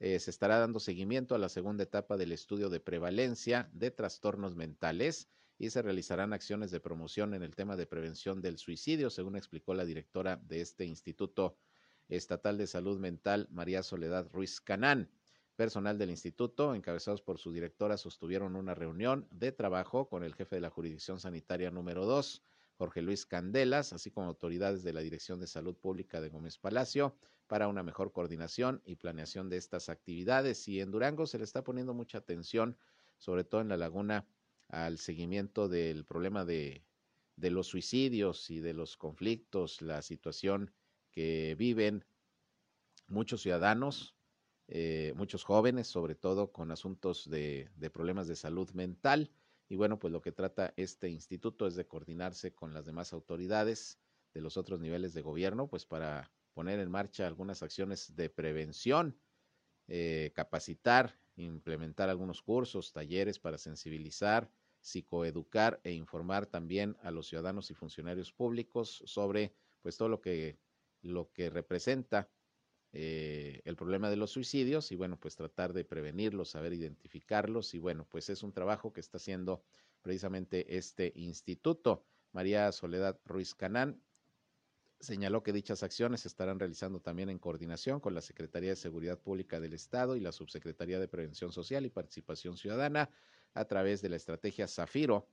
[0.00, 4.56] eh, se estará dando seguimiento a la segunda etapa del estudio de prevalencia de trastornos
[4.56, 9.36] mentales y se realizarán acciones de promoción en el tema de prevención del suicidio, según
[9.36, 11.56] explicó la directora de este Instituto
[12.08, 15.12] Estatal de Salud Mental, María Soledad Ruiz Canán.
[15.54, 20.56] Personal del instituto, encabezados por su directora, sostuvieron una reunión de trabajo con el jefe
[20.56, 22.42] de la jurisdicción sanitaria número 2,
[22.78, 27.16] Jorge Luis Candelas, así como autoridades de la Dirección de Salud Pública de Gómez Palacio,
[27.48, 30.68] para una mejor coordinación y planeación de estas actividades.
[30.68, 32.78] Y en Durango se le está poniendo mucha atención,
[33.18, 34.28] sobre todo en la laguna,
[34.68, 36.84] al seguimiento del problema de,
[37.36, 40.72] los suicidios y de los conflictos, la situación
[41.10, 42.04] que viven
[43.08, 44.14] muchos ciudadanos,
[44.68, 49.32] eh, muchos jóvenes, sobre todo con asuntos de problemas de salud mental.
[49.68, 54.00] Y bueno, pues lo que trata este instituto es de coordinarse con las demás autoridades
[54.32, 59.20] de los otros niveles de gobierno, pues para poner en marcha algunas acciones de prevención,
[59.86, 64.50] eh, capacitar, implementar algunos cursos, talleres para sensibilizar,
[64.80, 70.58] psicoeducar e informar también a los ciudadanos y funcionarios públicos sobre pues todo lo que
[71.02, 72.28] lo que representa
[72.92, 77.78] eh, el problema de los suicidios y bueno, pues tratar de prevenirlos, saber identificarlos y
[77.78, 79.62] bueno, pues es un trabajo que está haciendo
[80.02, 82.04] precisamente este instituto.
[82.32, 84.00] María Soledad Ruiz Canán
[85.00, 89.18] señaló que dichas acciones se estarán realizando también en coordinación con la Secretaría de Seguridad
[89.18, 93.10] Pública del Estado y la Subsecretaría de Prevención Social y Participación Ciudadana
[93.54, 95.28] a través de la estrategia Zafiro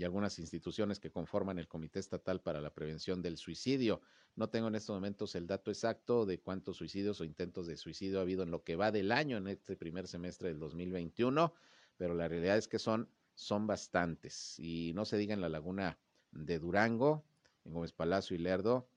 [0.00, 4.00] y algunas instituciones que conforman el Comité Estatal para la Prevención del Suicidio.
[4.34, 8.18] No tengo en estos momentos el dato exacto de cuántos suicidios o intentos de suicidio
[8.18, 11.52] ha habido en lo que va del año, en este primer semestre del 2021,
[11.98, 14.58] pero la realidad es que son, son bastantes.
[14.58, 15.98] Y no se diga en la laguna
[16.32, 17.22] de Durango,
[17.66, 18.88] en Gómez Palacio y Lerdo,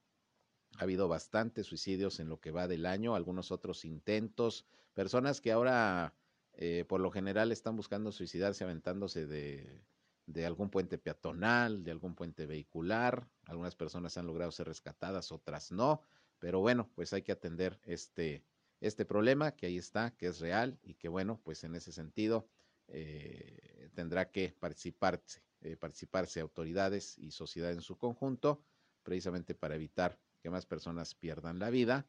[0.78, 5.52] ha habido bastantes suicidios en lo que va del año, algunos otros intentos, personas que
[5.52, 6.14] ahora
[6.54, 9.84] eh, por lo general están buscando suicidarse aventándose de
[10.26, 13.28] de algún puente peatonal, de algún puente vehicular.
[13.46, 16.02] Algunas personas han logrado ser rescatadas, otras no.
[16.40, 18.44] Pero bueno, pues hay que atender este,
[18.82, 22.48] este problema que ahí está, que es real y que bueno, pues en ese sentido
[22.88, 28.62] eh, tendrá que participarse, eh, participarse autoridades y sociedad en su conjunto,
[29.04, 32.06] precisamente para evitar que más personas pierdan la vida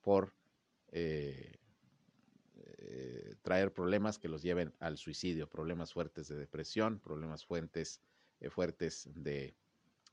[0.00, 0.34] por
[0.92, 1.59] eh,
[2.92, 8.00] eh, traer problemas que los lleven al suicidio, problemas fuertes de depresión, problemas fuentes,
[8.40, 9.54] eh, fuertes de,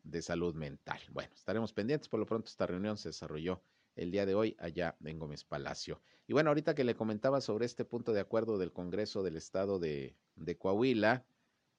[0.04, 1.00] de salud mental.
[1.12, 2.08] Bueno, estaremos pendientes.
[2.08, 3.64] Por lo pronto, esta reunión se desarrolló
[3.96, 6.02] el día de hoy allá en Gómez Palacio.
[6.28, 9.80] Y bueno, ahorita que le comentaba sobre este punto de acuerdo del Congreso del Estado
[9.80, 11.26] de, de Coahuila,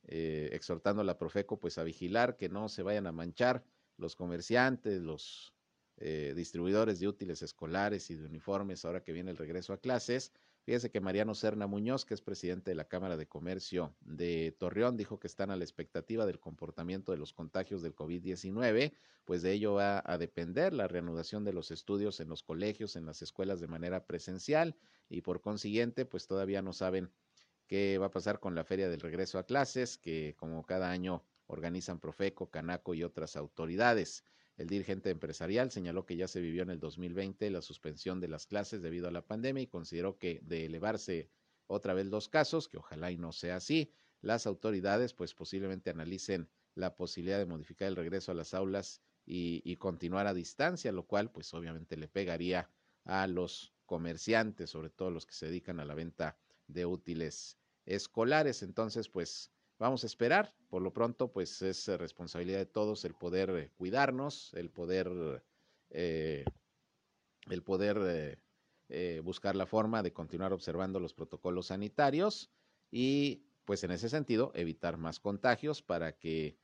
[0.03, 3.63] eh, exhortando a la Profeco pues a vigilar que no se vayan a manchar
[3.97, 5.55] los comerciantes, los
[5.99, 10.33] eh, distribuidores de útiles escolares y de uniformes ahora que viene el regreso a clases,
[10.69, 14.99] Fíjese que Mariano Serna Muñoz, que es presidente de la Cámara de Comercio de Torreón,
[14.99, 18.93] dijo que están a la expectativa del comportamiento de los contagios del COVID-19,
[19.25, 23.07] pues de ello va a depender la reanudación de los estudios en los colegios, en
[23.07, 24.77] las escuelas de manera presencial
[25.09, 27.11] y por consiguiente, pues todavía no saben
[27.67, 31.25] qué va a pasar con la feria del regreso a clases, que como cada año
[31.47, 34.23] organizan Profeco, Canaco y otras autoridades.
[34.59, 38.47] El dirigente empresarial señaló que ya se vivió en el 2020 la suspensión de las
[38.47, 41.31] clases debido a la pandemia y consideró que de elevarse
[41.69, 46.49] otra vez los casos, que ojalá y no sea así, las autoridades pues posiblemente analicen
[46.75, 51.07] la posibilidad de modificar el regreso a las aulas y, y continuar a distancia, lo
[51.07, 52.69] cual pues obviamente le pegaría
[53.05, 58.63] a los comerciantes, sobre todo los que se dedican a la venta de útiles escolares.
[58.65, 60.55] Entonces, pues vamos a esperar.
[60.69, 65.43] Por lo pronto, pues es responsabilidad de todos el poder eh, cuidarnos, el poder,
[65.91, 66.45] eh,
[67.49, 68.39] el poder
[68.89, 72.51] eh, buscar la forma de continuar observando los protocolos sanitarios
[72.91, 76.59] y, pues en ese sentido, evitar más contagios para que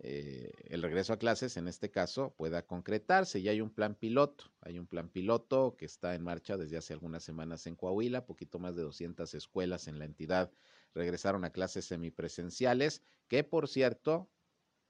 [0.00, 3.42] el regreso a clases, en este caso, pueda concretarse.
[3.42, 6.92] Ya hay un plan piloto, hay un plan piloto que está en marcha desde hace
[6.92, 10.52] algunas semanas en Coahuila, poquito más de 200 escuelas en la entidad
[10.98, 14.28] regresaron a clases semipresenciales, que por cierto,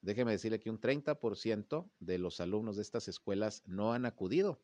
[0.01, 4.61] déjeme decirle que un 30% de los alumnos de estas escuelas no han acudido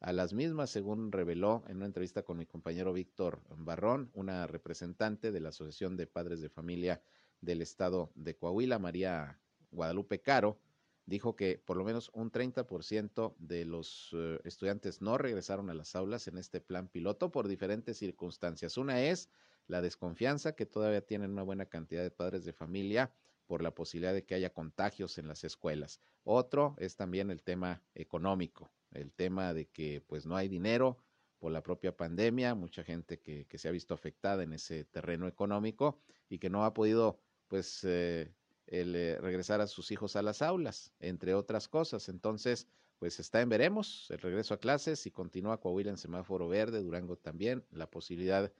[0.00, 5.32] a las mismas, según reveló en una entrevista con mi compañero Víctor Barrón, una representante
[5.32, 7.02] de la Asociación de Padres de Familia
[7.40, 10.60] del Estado de Coahuila, María Guadalupe Caro,
[11.06, 15.96] dijo que por lo menos un 30% de los eh, estudiantes no regresaron a las
[15.96, 18.76] aulas en este plan piloto por diferentes circunstancias.
[18.76, 19.30] Una es
[19.66, 23.12] la desconfianza que todavía tienen una buena cantidad de padres de familia
[23.46, 26.00] por la posibilidad de que haya contagios en las escuelas.
[26.24, 30.98] Otro es también el tema económico, el tema de que pues no hay dinero
[31.38, 35.98] por la propia pandemia, mucha gente que, se ha visto afectada en ese terreno económico
[36.30, 38.32] y que no ha podido pues eh,
[38.66, 42.08] el, eh, regresar a sus hijos a las aulas, entre otras cosas.
[42.08, 42.66] Entonces,
[42.98, 47.16] pues está en veremos el regreso a clases y continúa Coahuila en semáforo verde, Durango
[47.16, 48.50] también, la posibilidad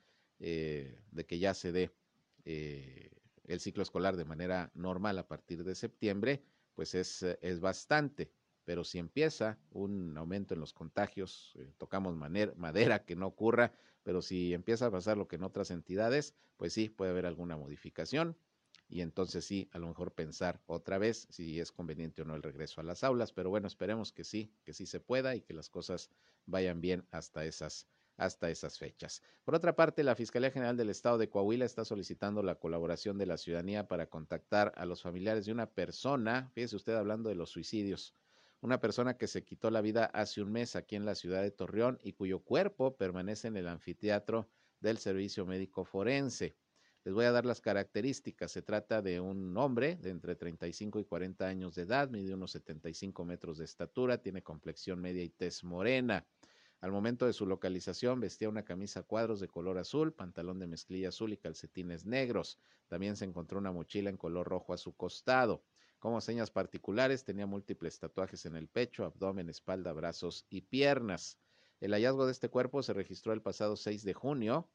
[0.47, 1.91] eh, de que ya se dé
[2.45, 3.09] eh,
[3.45, 6.43] el ciclo escolar de manera normal a partir de septiembre,
[6.75, 8.31] pues es, eh, es bastante.
[8.67, 14.53] Pero si empieza un aumento en los contagios, tocamos madera que no ocurra, pero si
[14.53, 18.37] empieza a pasar lo que en otras entidades, pues sí, puede haber alguna modificación
[18.91, 22.43] y entonces sí, a lo mejor pensar otra vez si es conveniente o no el
[22.43, 25.55] regreso a las aulas, pero bueno, esperemos que sí, que sí se pueda y que
[25.55, 26.11] las cosas
[26.45, 29.23] vayan bien hasta esas hasta esas fechas.
[29.45, 33.27] Por otra parte, la Fiscalía General del Estado de Coahuila está solicitando la colaboración de
[33.27, 37.51] la ciudadanía para contactar a los familiares de una persona, fíjese usted hablando de los
[37.51, 38.15] suicidios,
[38.61, 41.51] una persona que se quitó la vida hace un mes aquí en la ciudad de
[41.51, 44.49] Torreón y cuyo cuerpo permanece en el anfiteatro
[44.81, 46.57] del Servicio Médico Forense.
[47.05, 48.51] Les voy a dar las características.
[48.51, 52.53] Se trata de un hombre de entre 35 y 40 años de edad, mide unos
[52.53, 56.27] 75 metros de estatura, tiene complexión media y tez morena.
[56.85, 61.09] Al momento de su localización vestía una camisa cuadros de color azul, pantalón de mezclilla
[61.09, 62.59] azul y calcetines negros.
[62.89, 65.65] También se encontró una mochila en color rojo a su costado.
[65.99, 71.39] Como señas particulares tenía múltiples tatuajes en el pecho, abdomen, espalda, brazos y piernas.
[71.81, 74.69] El hallazgo de este cuerpo se registró el pasado 6 de junio,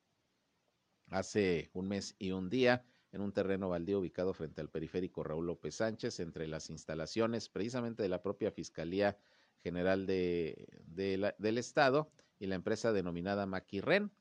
[1.11, 5.45] hace un mes y un día, en un terreno baldío ubicado frente al periférico Raúl
[5.45, 9.15] López Sánchez, entre las instalaciones precisamente de la propia Fiscalía
[9.63, 14.11] General de, del Estado y la empresa denominada Maquirren.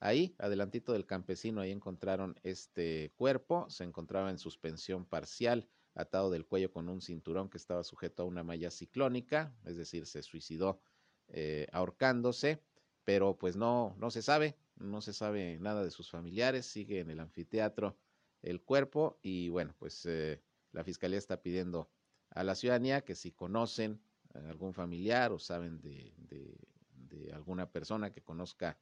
[0.00, 6.46] Ahí, adelantito del campesino, ahí encontraron este cuerpo, se encontraba en suspensión parcial, atado del
[6.46, 10.80] cuello con un cinturón que estaba sujeto a una malla ciclónica, es decir, se suicidó
[11.28, 12.62] eh, ahorcándose,
[13.04, 17.10] pero pues no, no se sabe, no se sabe nada de sus familiares, sigue en
[17.10, 17.96] el anfiteatro
[18.42, 21.90] el cuerpo y bueno, pues eh, la fiscalía está pidiendo
[22.30, 24.02] a la ciudadanía que si conocen
[24.34, 28.78] algún familiar o saben de, de, alguna persona que conozca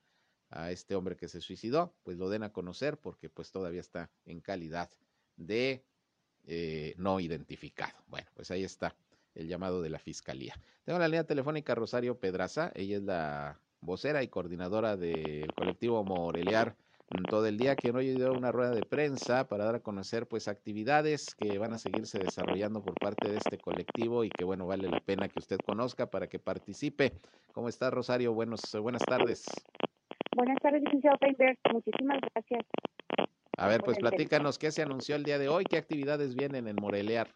[0.51, 4.11] a este hombre que se suicidó, pues lo den a conocer porque pues todavía está
[4.25, 4.91] en calidad
[5.37, 5.85] de
[6.47, 7.97] eh, no identificado.
[8.09, 8.97] Bueno, pues ahí está
[9.35, 10.55] el llamado de la fiscalía.
[10.85, 16.77] Tengo la línea telefónica Rosario Pedraza, ella es la vocera y coordinadora del colectivo Morelear
[17.29, 20.49] todo el día que hoy dio una rueda de prensa para dar a conocer pues
[20.49, 24.89] actividades que van a seguirse desarrollando por parte de este colectivo y que bueno vale
[24.89, 27.13] la pena que usted conozca para que participe.
[27.53, 28.33] ¿Cómo está Rosario?
[28.33, 29.47] Buenos, buenas tardes.
[30.37, 31.59] Buenas tardes, licenciado Peinberg.
[31.73, 32.65] Muchísimas gracias.
[33.57, 36.77] A ver, pues platícanos qué se anunció el día de hoy, qué actividades vienen en
[36.77, 37.29] Morelear.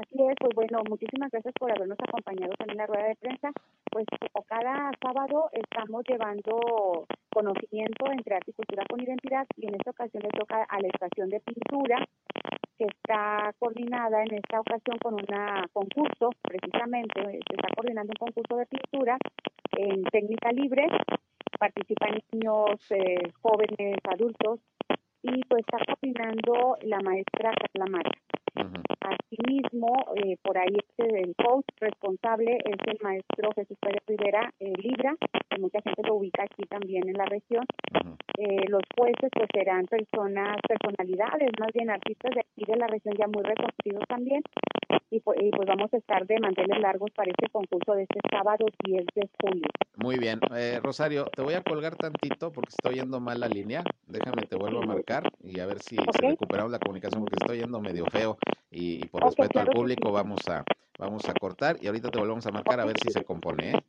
[0.00, 3.50] Así es, pues bueno, muchísimas gracias por habernos acompañado en la rueda de prensa.
[3.90, 4.06] Pues
[4.48, 10.22] cada sábado estamos llevando conocimiento entre arte y cultura con identidad y en esta ocasión
[10.22, 12.02] le toca a la estación de pintura
[12.78, 15.26] que está coordinada en esta ocasión con un
[15.74, 19.18] concurso, precisamente, se está coordinando un concurso de pintura
[19.76, 20.86] en técnica libre,
[21.58, 24.60] participan niños, eh, jóvenes, adultos
[25.22, 28.02] y pues está coordinando la maestra Carla.
[29.00, 34.72] Asimismo, eh, por ahí este, el coach responsable es el maestro Jesús Pérez Rivera eh,
[34.76, 35.16] Libra,
[35.48, 37.64] que mucha gente lo ubica aquí también en la región.
[38.38, 43.14] Eh, los jueces pues serán personas, personalidades, más bien artistas de aquí de la región
[43.18, 44.42] ya muy reconocidos también.
[45.10, 48.20] Y, pues, y pues vamos a estar de mantener largos para este concurso de este
[48.30, 49.68] sábado 10 de julio.
[49.96, 50.40] Muy bien.
[50.56, 53.82] Eh, Rosario, te voy a colgar tantito porque estoy yendo mal la línea.
[54.06, 57.80] Déjame, te vuelvo a marcar y a ver si, recuperamos la comunicación porque estoy yendo
[57.80, 58.38] medio feo
[58.70, 60.64] y, por respeto al público vamos a
[60.98, 63.70] vamos a cortar y ahorita te volvemos a marcar a ver si se compone.
[63.70, 63.84] ¿eh?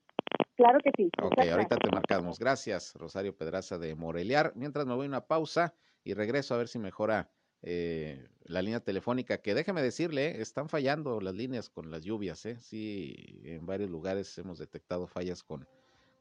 [0.56, 1.10] Claro que sí.
[1.22, 2.39] Ok, ahorita te marcamos.
[2.39, 4.54] Gracias, Rosario Pedraza de Moreliar.
[4.56, 5.74] Mientras me voy a una pausa
[6.04, 7.30] y regreso a ver si mejora
[7.64, 12.58] eh, la línea telefónica, que déjeme decirle, están fallando las líneas con las lluvias, ¿eh?
[12.62, 15.68] Sí, en varios lugares hemos detectado fallas con,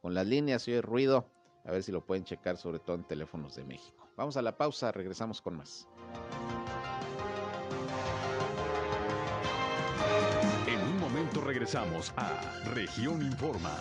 [0.01, 1.27] con las líneas y el ruido.
[1.65, 4.09] A ver si lo pueden checar, sobre todo en teléfonos de México.
[4.17, 5.87] Vamos a la pausa, regresamos con más.
[11.31, 12.41] Momento regresamos a
[12.75, 13.77] Región Informa.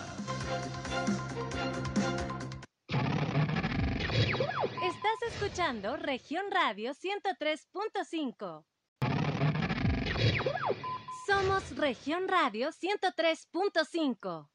[4.82, 8.64] Estás escuchando Región Radio 103.5.
[11.26, 14.48] Somos Región Radio 103.5.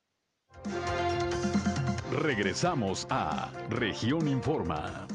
[2.12, 5.08] Regresamos a Región Informa.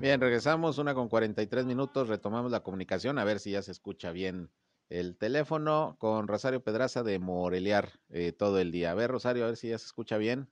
[0.00, 4.12] Bien, regresamos, una con 43 minutos, retomamos la comunicación, a ver si ya se escucha
[4.12, 4.48] bien
[4.90, 8.92] el teléfono con Rosario Pedraza de Moreliar eh, todo el día.
[8.92, 10.48] A ver, Rosario, a ver si ya se escucha bien.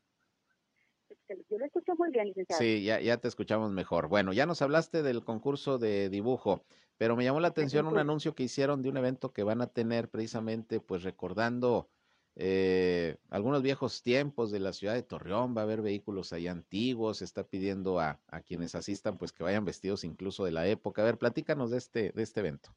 [1.49, 2.61] Yo lo escucho muy bien, licenciado.
[2.61, 4.09] Sí, ya, ya te escuchamos mejor.
[4.09, 6.65] Bueno, ya nos hablaste del concurso de dibujo,
[6.99, 9.69] pero me llamó la atención un anuncio que hicieron de un evento que van a
[9.69, 11.89] tener precisamente, pues recordando
[12.37, 17.19] eh, algunos viejos tiempos de la ciudad de Torreón, va a haber vehículos ahí antiguos,
[17.19, 21.01] se está pidiendo a, a, quienes asistan pues que vayan vestidos incluso de la época.
[21.01, 22.71] A ver, platícanos de este, de este evento.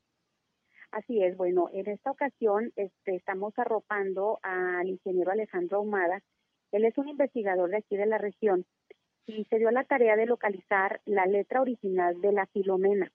[0.91, 6.23] Así es, bueno, en esta ocasión este, estamos arropando al ingeniero Alejandro Ahumada.
[6.71, 8.65] Él es un investigador de aquí de la región
[9.25, 13.11] y se dio la tarea de localizar la letra original de la Filomena.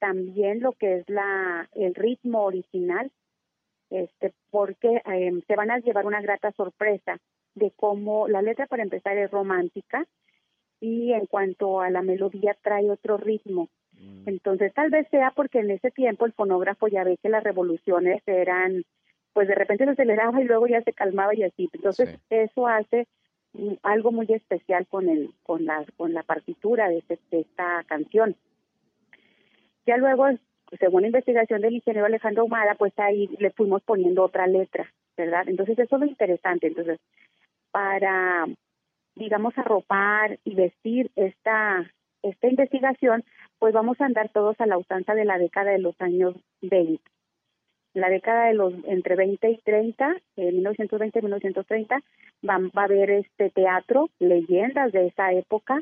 [0.00, 3.10] También lo que es la el ritmo original
[3.94, 7.18] este, porque eh, se van a llevar una grata sorpresa
[7.54, 10.04] de cómo la letra para empezar es romántica
[10.80, 13.68] y en cuanto a la melodía trae otro ritmo.
[13.92, 14.28] Mm.
[14.28, 18.20] Entonces tal vez sea porque en ese tiempo el fonógrafo ya ve que las revoluciones
[18.26, 18.82] eran,
[19.32, 21.70] pues de repente se aceleraba y luego ya se calmaba y así.
[21.72, 23.06] Entonces eso hace
[23.52, 27.84] mm, algo muy especial con el con la con la partitura de, este, de esta
[27.86, 28.34] canción.
[29.86, 30.26] Ya luego
[30.78, 35.48] según la investigación del ingeniero Alejandro Humada, pues ahí le fuimos poniendo otra letra, ¿verdad?
[35.48, 36.66] Entonces eso es lo interesante.
[36.66, 36.98] Entonces,
[37.70, 38.46] para,
[39.14, 41.90] digamos, arropar y vestir esta,
[42.22, 43.24] esta investigación,
[43.58, 47.00] pues vamos a andar todos a la usanza de la década de los años 20.
[47.94, 52.02] La década de los entre 20 y 30, en 1920 y 1930,
[52.48, 55.80] va, va a haber este teatro, leyendas de esa época,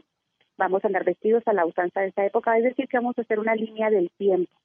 [0.59, 3.23] vamos a andar vestidos a la usanza de esa época, es decir, que vamos a
[3.23, 4.62] hacer una línea del tiempo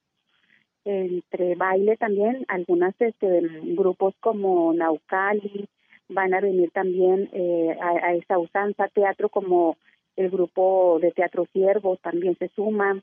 [0.88, 3.42] entre baile también, algunas este,
[3.74, 5.68] grupos como Naucali
[6.08, 9.76] van a venir también eh, a, esa usanza, teatro como
[10.16, 13.02] el grupo de Teatro Ciervos también se suma,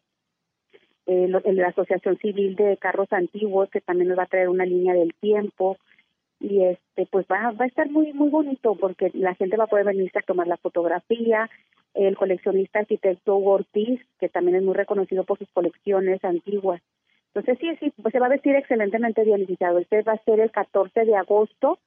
[1.06, 4.96] eh, la Asociación Civil de Carros Antiguos que también nos va a traer una línea
[4.96, 5.78] del tiempo.
[6.40, 9.68] Y este pues va, va a estar muy muy bonito porque la gente va a
[9.68, 11.50] poder venirse a tomar la fotografía,
[11.94, 16.82] el coleccionista arquitecto Ortiz, que también es muy reconocido por sus colecciones antiguas,
[17.36, 19.80] entonces, sí, sí, pues se va a vestir excelentemente bien, licenciado.
[19.80, 21.80] Este va a ser el 14 de agosto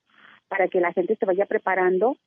[0.47, 2.19] para que la gente se vaya preparando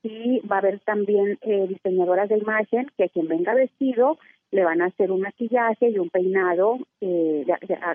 [0.00, 4.16] y va a haber también eh, diseñadoras de imagen que a quien venga vestido
[4.52, 7.44] le van a hacer un maquillaje y un peinado eh,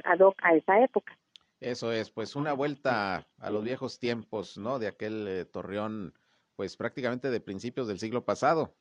[0.04, 1.18] ad hoc a esa época.
[1.62, 4.80] Eso es, pues una vuelta a los viejos tiempos, ¿no?
[4.80, 6.14] De aquel eh, torreón,
[6.58, 8.76] pues prácticamente de principios del siglo pasado.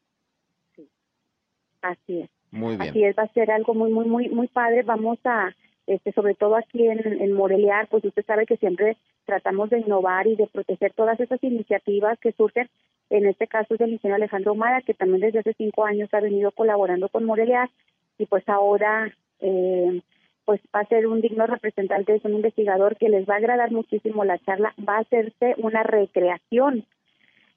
[0.74, 0.90] Sí,
[1.80, 2.30] así es.
[2.50, 2.90] Muy bien.
[2.90, 4.82] Así es, va a ser algo muy, muy, muy, muy padre.
[4.82, 5.54] Vamos a
[5.94, 10.26] este, sobre todo aquí en, en Moreliar, pues usted sabe que siempre tratamos de innovar
[10.26, 12.68] y de proteger todas esas iniciativas que surgen.
[13.10, 16.20] En este caso es del ingeniero Alejandro Mara, que también desde hace cinco años ha
[16.20, 17.68] venido colaborando con Moreliar
[18.18, 20.00] y pues ahora eh,
[20.44, 23.70] pues va a ser un digno representante, es un investigador que les va a agradar
[23.70, 26.84] muchísimo la charla, va a hacerse una recreación.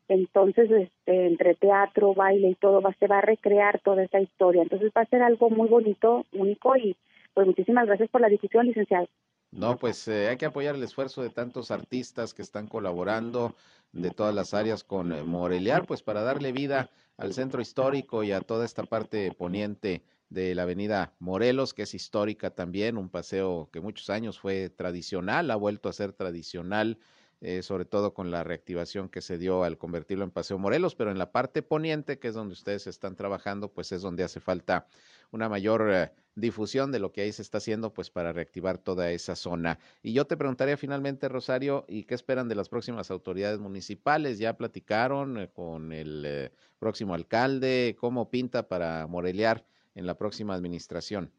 [0.08, 4.62] Entonces, este, entre teatro, baile y todo, va, se va a recrear toda esa historia.
[4.62, 6.96] Entonces va a ser algo muy bonito, único y
[7.36, 9.08] pues muchísimas gracias por la discusión, licenciado.
[9.52, 13.56] No, pues eh, hay que apoyar el esfuerzo de tantos artistas que están colaborando
[13.92, 18.32] de todas las áreas con eh, Moreliar, pues para darle vida al centro histórico y
[18.32, 23.70] a toda esta parte poniente de la avenida Morelos, que es histórica también, un paseo
[23.72, 26.98] que muchos años fue tradicional, ha vuelto a ser tradicional,
[27.42, 31.12] eh, sobre todo con la reactivación que se dio al convertirlo en Paseo Morelos, pero
[31.12, 34.88] en la parte poniente, que es donde ustedes están trabajando, pues es donde hace falta
[35.32, 39.12] una mayor eh, difusión de lo que ahí se está haciendo, pues para reactivar toda
[39.12, 39.80] esa zona.
[40.02, 44.40] Y yo te preguntaría finalmente, Rosario, ¿y qué esperan de las próximas autoridades municipales?
[44.40, 47.96] ¿Ya platicaron eh, con el próximo alcalde?
[48.00, 49.66] ¿Cómo pinta para morelear
[49.96, 51.32] en la próxima administración.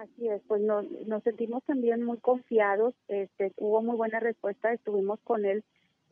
[0.00, 5.20] Así es, pues nos, nos sentimos también muy confiados, este, hubo muy buena respuesta, estuvimos
[5.24, 5.62] con él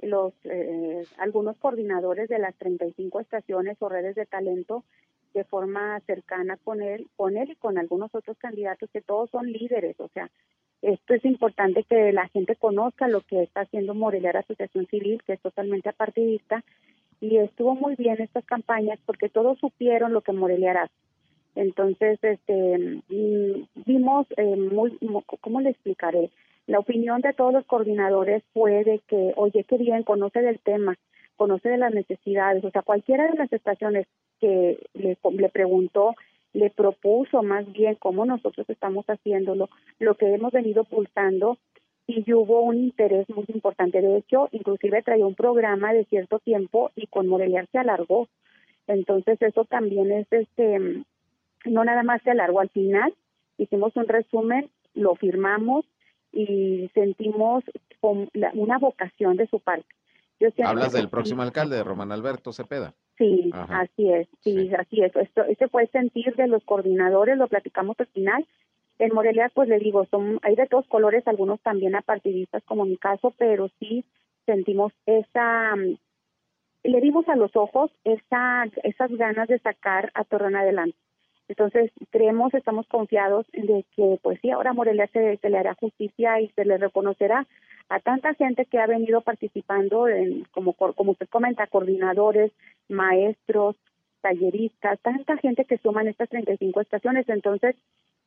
[0.03, 4.85] los eh, algunos coordinadores de las 35 estaciones o redes de talento
[5.33, 9.51] de forma cercana con él, con él y con algunos otros candidatos que todos son
[9.51, 10.31] líderes, o sea,
[10.83, 15.33] esto es importante que la gente conozca lo que está haciendo Morelia Asociación Civil, que
[15.33, 16.63] es totalmente apartidista,
[17.23, 21.08] y estuvo muy bien estas campañas porque todos supieron lo que Morelia hace
[21.55, 24.97] entonces, este, mm, vimos eh, muy,
[25.41, 26.31] ¿cómo le explicaré?
[26.67, 30.97] La opinión de todos los coordinadores fue de que, oye, qué bien, conoce del tema,
[31.37, 34.07] conoce de las necesidades, o sea, cualquiera de las estaciones
[34.41, 36.15] que le, le preguntó,
[36.53, 39.69] le propuso más bien cómo nosotros estamos haciéndolo,
[39.99, 41.59] lo que hemos venido pulsando
[42.07, 44.01] y hubo un interés muy importante.
[44.01, 48.29] De hecho, inclusive traía un programa de cierto tiempo y con Morelia se alargó.
[48.87, 51.05] Entonces, eso también es este
[51.65, 53.15] no nada más se alargó al final,
[53.57, 55.85] hicimos un resumen, lo firmamos
[56.33, 57.65] y sentimos
[58.01, 59.87] una vocación de su parte.
[60.65, 62.95] Hablas del próximo alcalde, de Román Alberto Cepeda.
[63.17, 65.15] Sí, así es, sí, así es.
[65.17, 68.47] Esto, este fue el sentir de los coordinadores, lo platicamos al final.
[69.01, 72.97] En Morelia, pues le digo, son, hay de todos colores, algunos también apartidistas, como mi
[72.97, 74.05] caso, pero sí
[74.47, 75.75] sentimos esa,
[76.85, 80.97] le dimos a los ojos esa, esas ganas de sacar a Torreón adelante.
[81.49, 86.49] Entonces, creemos, estamos confiados de que, pues sí, ahora Morelia se, le hará justicia y
[86.51, 87.47] se le reconocerá
[87.89, 92.53] a tanta gente que ha venido participando, en, como, como usted comenta, coordinadores,
[92.89, 93.77] maestros,
[94.21, 97.27] talleristas, tanta gente que suman estas 35 estaciones.
[97.29, 97.77] Entonces,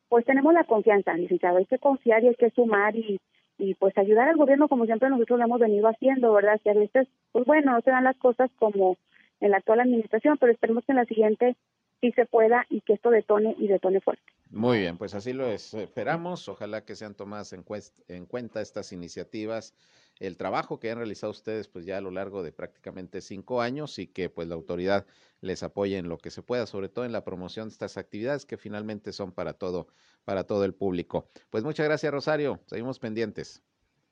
[0.08, 3.20] pues tenemos la confianza, licenciado, hay que confiar y hay que sumar y,
[3.56, 6.60] y pues ayudar al gobierno como siempre nosotros lo hemos venido haciendo, ¿verdad?
[6.62, 8.96] Que a veces, pues bueno, no se dan las cosas como
[9.40, 11.56] en la actual administración, pero esperemos que en la siguiente
[12.02, 14.24] sí se pueda y que esto detone y detone fuerte.
[14.50, 16.46] Muy bien, pues así lo esperamos.
[16.48, 17.64] Ojalá que sean tomadas en,
[18.08, 19.74] en, cuenta estas iniciativas,
[20.18, 23.98] el trabajo que han realizado ustedes pues ya a lo largo de prácticamente cinco años
[23.98, 25.06] y que pues la autoridad
[25.40, 28.44] les apoye en lo que se pueda, sobre todo en la promoción de estas actividades
[28.44, 29.86] que finalmente son para todo,
[30.24, 31.28] para todo el público.
[31.48, 33.62] Pues muchas gracias Rosario, seguimos pendientes.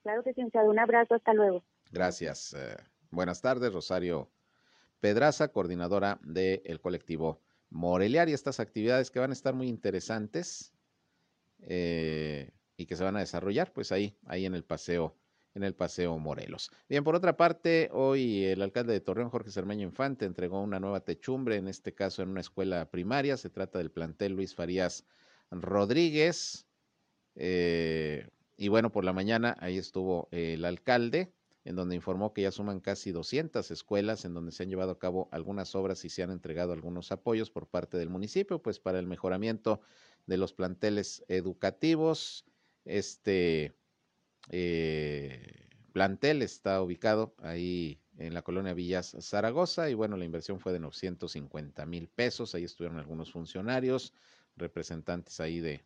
[0.01, 1.63] Claro que sí, un abrazo, hasta luego.
[1.91, 2.53] Gracias.
[2.53, 2.77] Eh,
[3.11, 4.31] buenas tardes, Rosario
[5.01, 7.41] Pedraza, coordinadora del colectivo
[7.71, 10.73] morelear y estas actividades que van a estar muy interesantes
[11.61, 15.15] eh, y que se van a desarrollar pues ahí, ahí en el paseo,
[15.55, 16.69] en el paseo Morelos.
[16.89, 20.99] Bien, por otra parte, hoy el alcalde de Torreón, Jorge Cermeño Infante, entregó una nueva
[20.99, 25.05] techumbre, en este caso en una escuela primaria, se trata del plantel Luis Farías
[25.49, 26.67] Rodríguez.
[27.35, 31.31] Eh, y bueno, por la mañana ahí estuvo el alcalde
[31.63, 34.99] en donde informó que ya suman casi 200 escuelas en donde se han llevado a
[34.99, 38.99] cabo algunas obras y se han entregado algunos apoyos por parte del municipio, pues para
[38.99, 39.81] el mejoramiento
[40.25, 42.45] de los planteles educativos.
[42.85, 43.75] Este
[44.49, 50.73] eh, plantel está ubicado ahí en la colonia Villas Zaragoza y bueno, la inversión fue
[50.73, 52.55] de 950 mil pesos.
[52.55, 54.13] Ahí estuvieron algunos funcionarios,
[54.55, 55.83] representantes ahí de,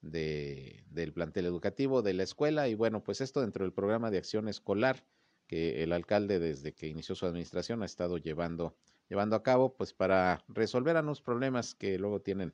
[0.00, 4.18] de, del plantel educativo de la escuela y bueno, pues esto dentro del programa de
[4.18, 5.04] acción escolar
[5.46, 8.76] que el alcalde desde que inició su administración ha estado llevando,
[9.08, 12.52] llevando a cabo pues para resolver algunos problemas que luego tienen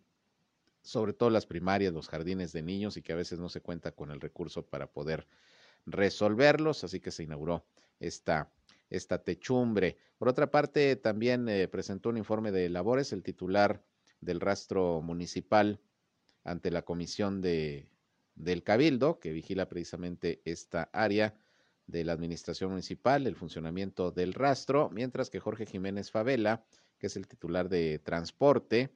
[0.83, 3.93] sobre todo las primarias, los jardines de niños y que a veces no se cuenta
[3.93, 5.27] con el recurso para poder
[5.87, 7.65] resolverlos, así que se inauguró
[8.01, 8.53] esta,
[8.91, 9.97] esta techumbre.
[10.19, 13.83] Por otra parte, también eh, presentó un informe de labores el titular
[14.21, 15.81] del rastro municipal
[16.45, 17.89] ante la comisión de,
[18.35, 21.35] del Cabildo, que vigila precisamente esta área
[21.87, 26.65] de la Administración Municipal, el funcionamiento del rastro, mientras que Jorge Jiménez Favela,
[26.99, 28.95] que es el titular de Transporte,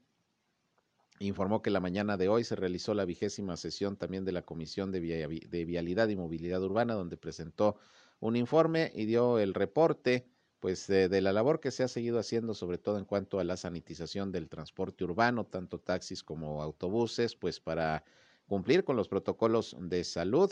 [1.19, 4.93] informó que la mañana de hoy se realizó la vigésima sesión también de la Comisión
[4.93, 7.77] de, de Vialidad y Movilidad Urbana, donde presentó
[8.21, 10.27] un informe y dio el reporte
[10.61, 13.57] pues de, la labor que se ha seguido haciendo, sobre todo en cuanto a la
[13.57, 18.05] sanitización del transporte urbano, tanto taxis como autobuses, pues para
[18.47, 20.51] cumplir con los protocolos de salud.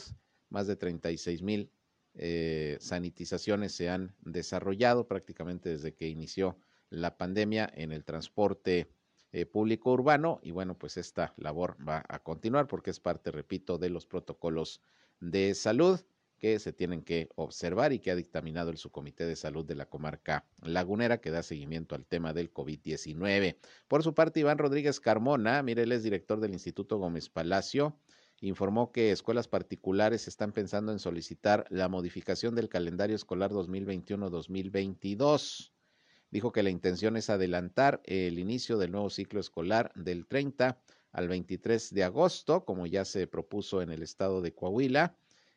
[0.48, 1.72] Más de 36 mil
[2.14, 6.56] eh, sanitizaciones se han desarrollado prácticamente desde que inició
[6.88, 8.88] la pandemia en el transporte
[9.32, 13.76] eh, público urbano y bueno, pues esta labor va a continuar porque es parte, repito,
[13.76, 14.80] de los protocolos
[15.20, 16.00] de salud
[16.38, 19.86] que se tienen que observar y que ha dictaminado el subcomité de salud de la
[19.86, 23.56] comarca lagunera que da seguimiento al tema del COVID-19.
[23.88, 27.98] Por su parte, Iván Rodríguez Carmona, mire, él es director del Instituto Gómez Palacio,
[28.40, 35.72] informó que escuelas particulares están pensando en solicitar la modificación del calendario escolar 2021-2022.
[36.30, 40.78] Dijo que la intención es adelantar el inicio del nuevo ciclo escolar del 30
[41.12, 45.16] al 23 de agosto, como ya se propuso en el estado de Coahuila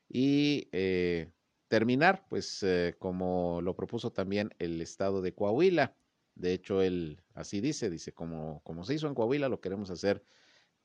[0.10, 1.30] y eh,
[1.68, 5.96] terminar, pues eh, como lo propuso también el estado de Coahuila.
[6.36, 10.24] De hecho, él así dice, dice, como, como se hizo en Coahuila, lo queremos hacer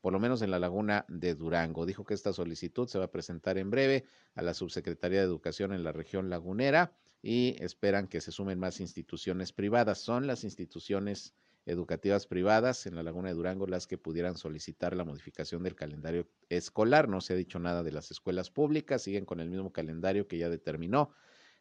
[0.04, 1.86] por lo menos en la laguna de Durango.
[1.86, 4.04] Dijo que esta solicitud se va a presentar en breve
[4.34, 8.80] a la Subsecretaría de Educación en la región lagunera y esperan que se sumen más
[8.80, 10.00] instituciones privadas.
[10.00, 11.32] Son las instituciones
[11.66, 16.28] educativas privadas en la Laguna de Durango las que pudieran solicitar la modificación del calendario
[16.48, 17.08] escolar.
[17.08, 20.38] No se ha dicho nada de las escuelas públicas, siguen con el mismo calendario que
[20.38, 21.10] ya determinó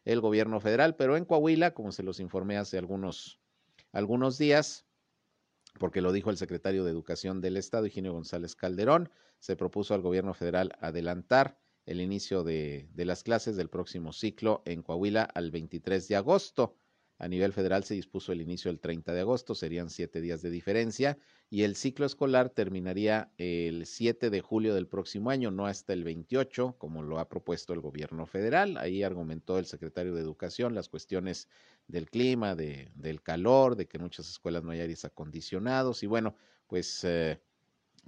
[0.04, 3.40] el gobierno federal, pero en Coahuila, como se los informé hace algunos,
[3.92, 4.86] algunos días,
[5.78, 10.02] porque lo dijo el secretario de Educación del Estado, Higinio González Calderón, se propuso al
[10.02, 15.50] gobierno federal adelantar el inicio de, de las clases del próximo ciclo en Coahuila al
[15.50, 16.76] 23 de agosto.
[17.18, 20.50] A nivel federal se dispuso el inicio el 30 de agosto, serían siete días de
[20.50, 21.16] diferencia,
[21.48, 26.02] y el ciclo escolar terminaría el 7 de julio del próximo año, no hasta el
[26.02, 28.76] 28, como lo ha propuesto el gobierno federal.
[28.78, 31.48] Ahí argumentó el secretario de Educación las cuestiones
[31.86, 36.08] del clima, de, del calor, de que en muchas escuelas no hay aires acondicionados, y
[36.08, 36.34] bueno,
[36.66, 37.40] pues eh,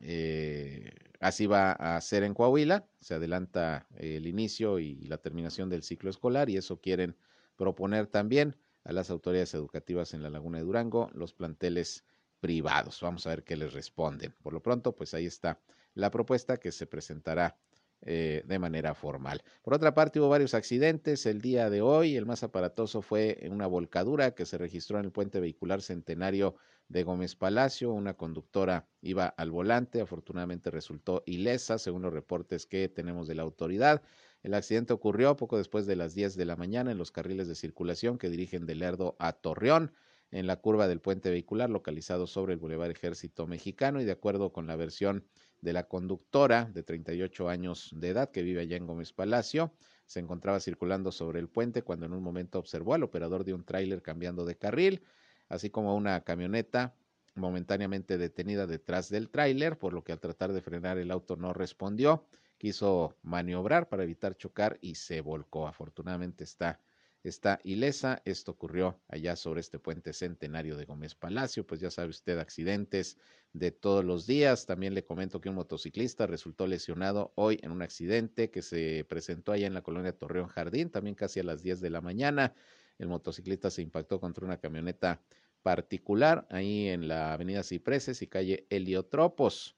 [0.02, 0.90] eh,
[1.20, 6.10] así va a ser en Coahuila, se adelanta el inicio y la terminación del ciclo
[6.10, 7.16] escolar, y eso quieren
[7.56, 12.04] proponer también a las autoridades educativas en la Laguna de Durango, los planteles
[12.40, 13.00] privados.
[13.02, 14.32] Vamos a ver qué les responden.
[14.42, 15.60] Por lo pronto, pues ahí está
[15.94, 17.58] la propuesta que se presentará
[18.02, 19.42] eh, de manera formal.
[19.62, 22.14] Por otra parte, hubo varios accidentes el día de hoy.
[22.14, 26.54] El más aparatoso fue una volcadura que se registró en el puente vehicular centenario
[26.88, 27.92] de Gómez Palacio.
[27.92, 33.42] Una conductora iba al volante, afortunadamente resultó ilesa, según los reportes que tenemos de la
[33.42, 34.02] autoridad.
[34.46, 37.56] El accidente ocurrió poco después de las 10 de la mañana en los carriles de
[37.56, 39.92] circulación que dirigen de Lerdo a Torreón,
[40.30, 44.52] en la curva del puente vehicular localizado sobre el Boulevard Ejército Mexicano y de acuerdo
[44.52, 45.26] con la versión
[45.62, 49.72] de la conductora de 38 años de edad que vive allá en Gómez Palacio,
[50.04, 53.64] se encontraba circulando sobre el puente cuando en un momento observó al operador de un
[53.64, 55.02] tráiler cambiando de carril,
[55.48, 56.94] así como una camioneta
[57.34, 61.52] momentáneamente detenida detrás del tráiler, por lo que al tratar de frenar el auto no
[61.52, 62.28] respondió
[62.58, 65.66] quiso maniobrar para evitar chocar y se volcó.
[65.66, 66.80] Afortunadamente está,
[67.22, 68.22] está ilesa.
[68.24, 71.66] Esto ocurrió allá sobre este puente centenario de Gómez Palacio.
[71.66, 73.18] Pues ya sabe usted, accidentes
[73.52, 74.66] de todos los días.
[74.66, 79.52] También le comento que un motociclista resultó lesionado hoy en un accidente que se presentó
[79.52, 82.54] allá en la colonia Torreón Jardín, también casi a las 10 de la mañana.
[82.98, 85.20] El motociclista se impactó contra una camioneta
[85.62, 89.75] particular ahí en la avenida Cipreses y calle Heliotropos.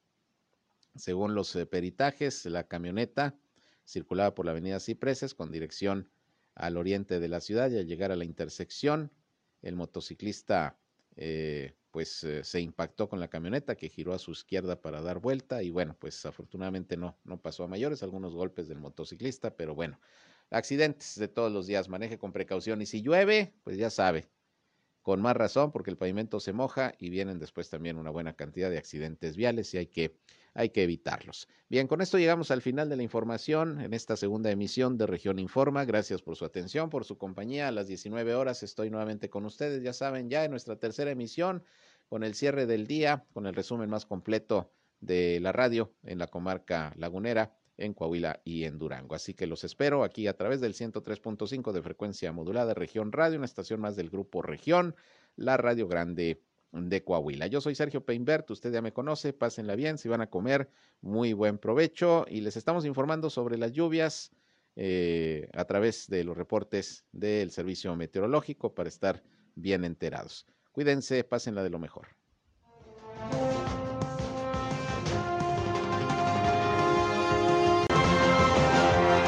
[0.95, 3.39] Según los eh, peritajes, la camioneta
[3.85, 6.11] circulaba por la avenida Cipreses con dirección
[6.55, 9.11] al oriente de la ciudad y al llegar a la intersección,
[9.61, 10.79] el motociclista
[11.15, 15.19] eh, pues eh, se impactó con la camioneta que giró a su izquierda para dar
[15.19, 19.75] vuelta y bueno, pues afortunadamente no, no pasó a mayores, algunos golpes del motociclista, pero
[19.75, 19.99] bueno,
[20.49, 24.29] accidentes de todos los días, maneje con precaución y si llueve, pues ya sabe,
[25.01, 28.69] con más razón porque el pavimento se moja y vienen después también una buena cantidad
[28.69, 30.15] de accidentes viales y hay que
[30.53, 31.47] hay que evitarlos.
[31.69, 35.39] Bien, con esto llegamos al final de la información en esta segunda emisión de Región
[35.39, 35.85] Informa.
[35.85, 37.67] Gracias por su atención, por su compañía.
[37.67, 41.63] A las 19 horas estoy nuevamente con ustedes, ya saben, ya en nuestra tercera emisión
[42.07, 46.27] con el cierre del día, con el resumen más completo de la radio en la
[46.27, 49.15] comarca lagunera en Coahuila y en Durango.
[49.15, 53.45] Así que los espero aquí a través del 103.5 de frecuencia modulada Región Radio, una
[53.45, 54.95] estación más del grupo Región,
[55.35, 57.47] la Radio Grande de Coahuila.
[57.47, 60.69] Yo soy Sergio Peinbert, usted ya me conoce, pásenla bien, si van a comer,
[61.01, 64.31] muy buen provecho y les estamos informando sobre las lluvias
[64.75, 69.23] eh, a través de los reportes del servicio meteorológico para estar
[69.55, 70.45] bien enterados.
[70.71, 72.07] Cuídense, pásenla de lo mejor.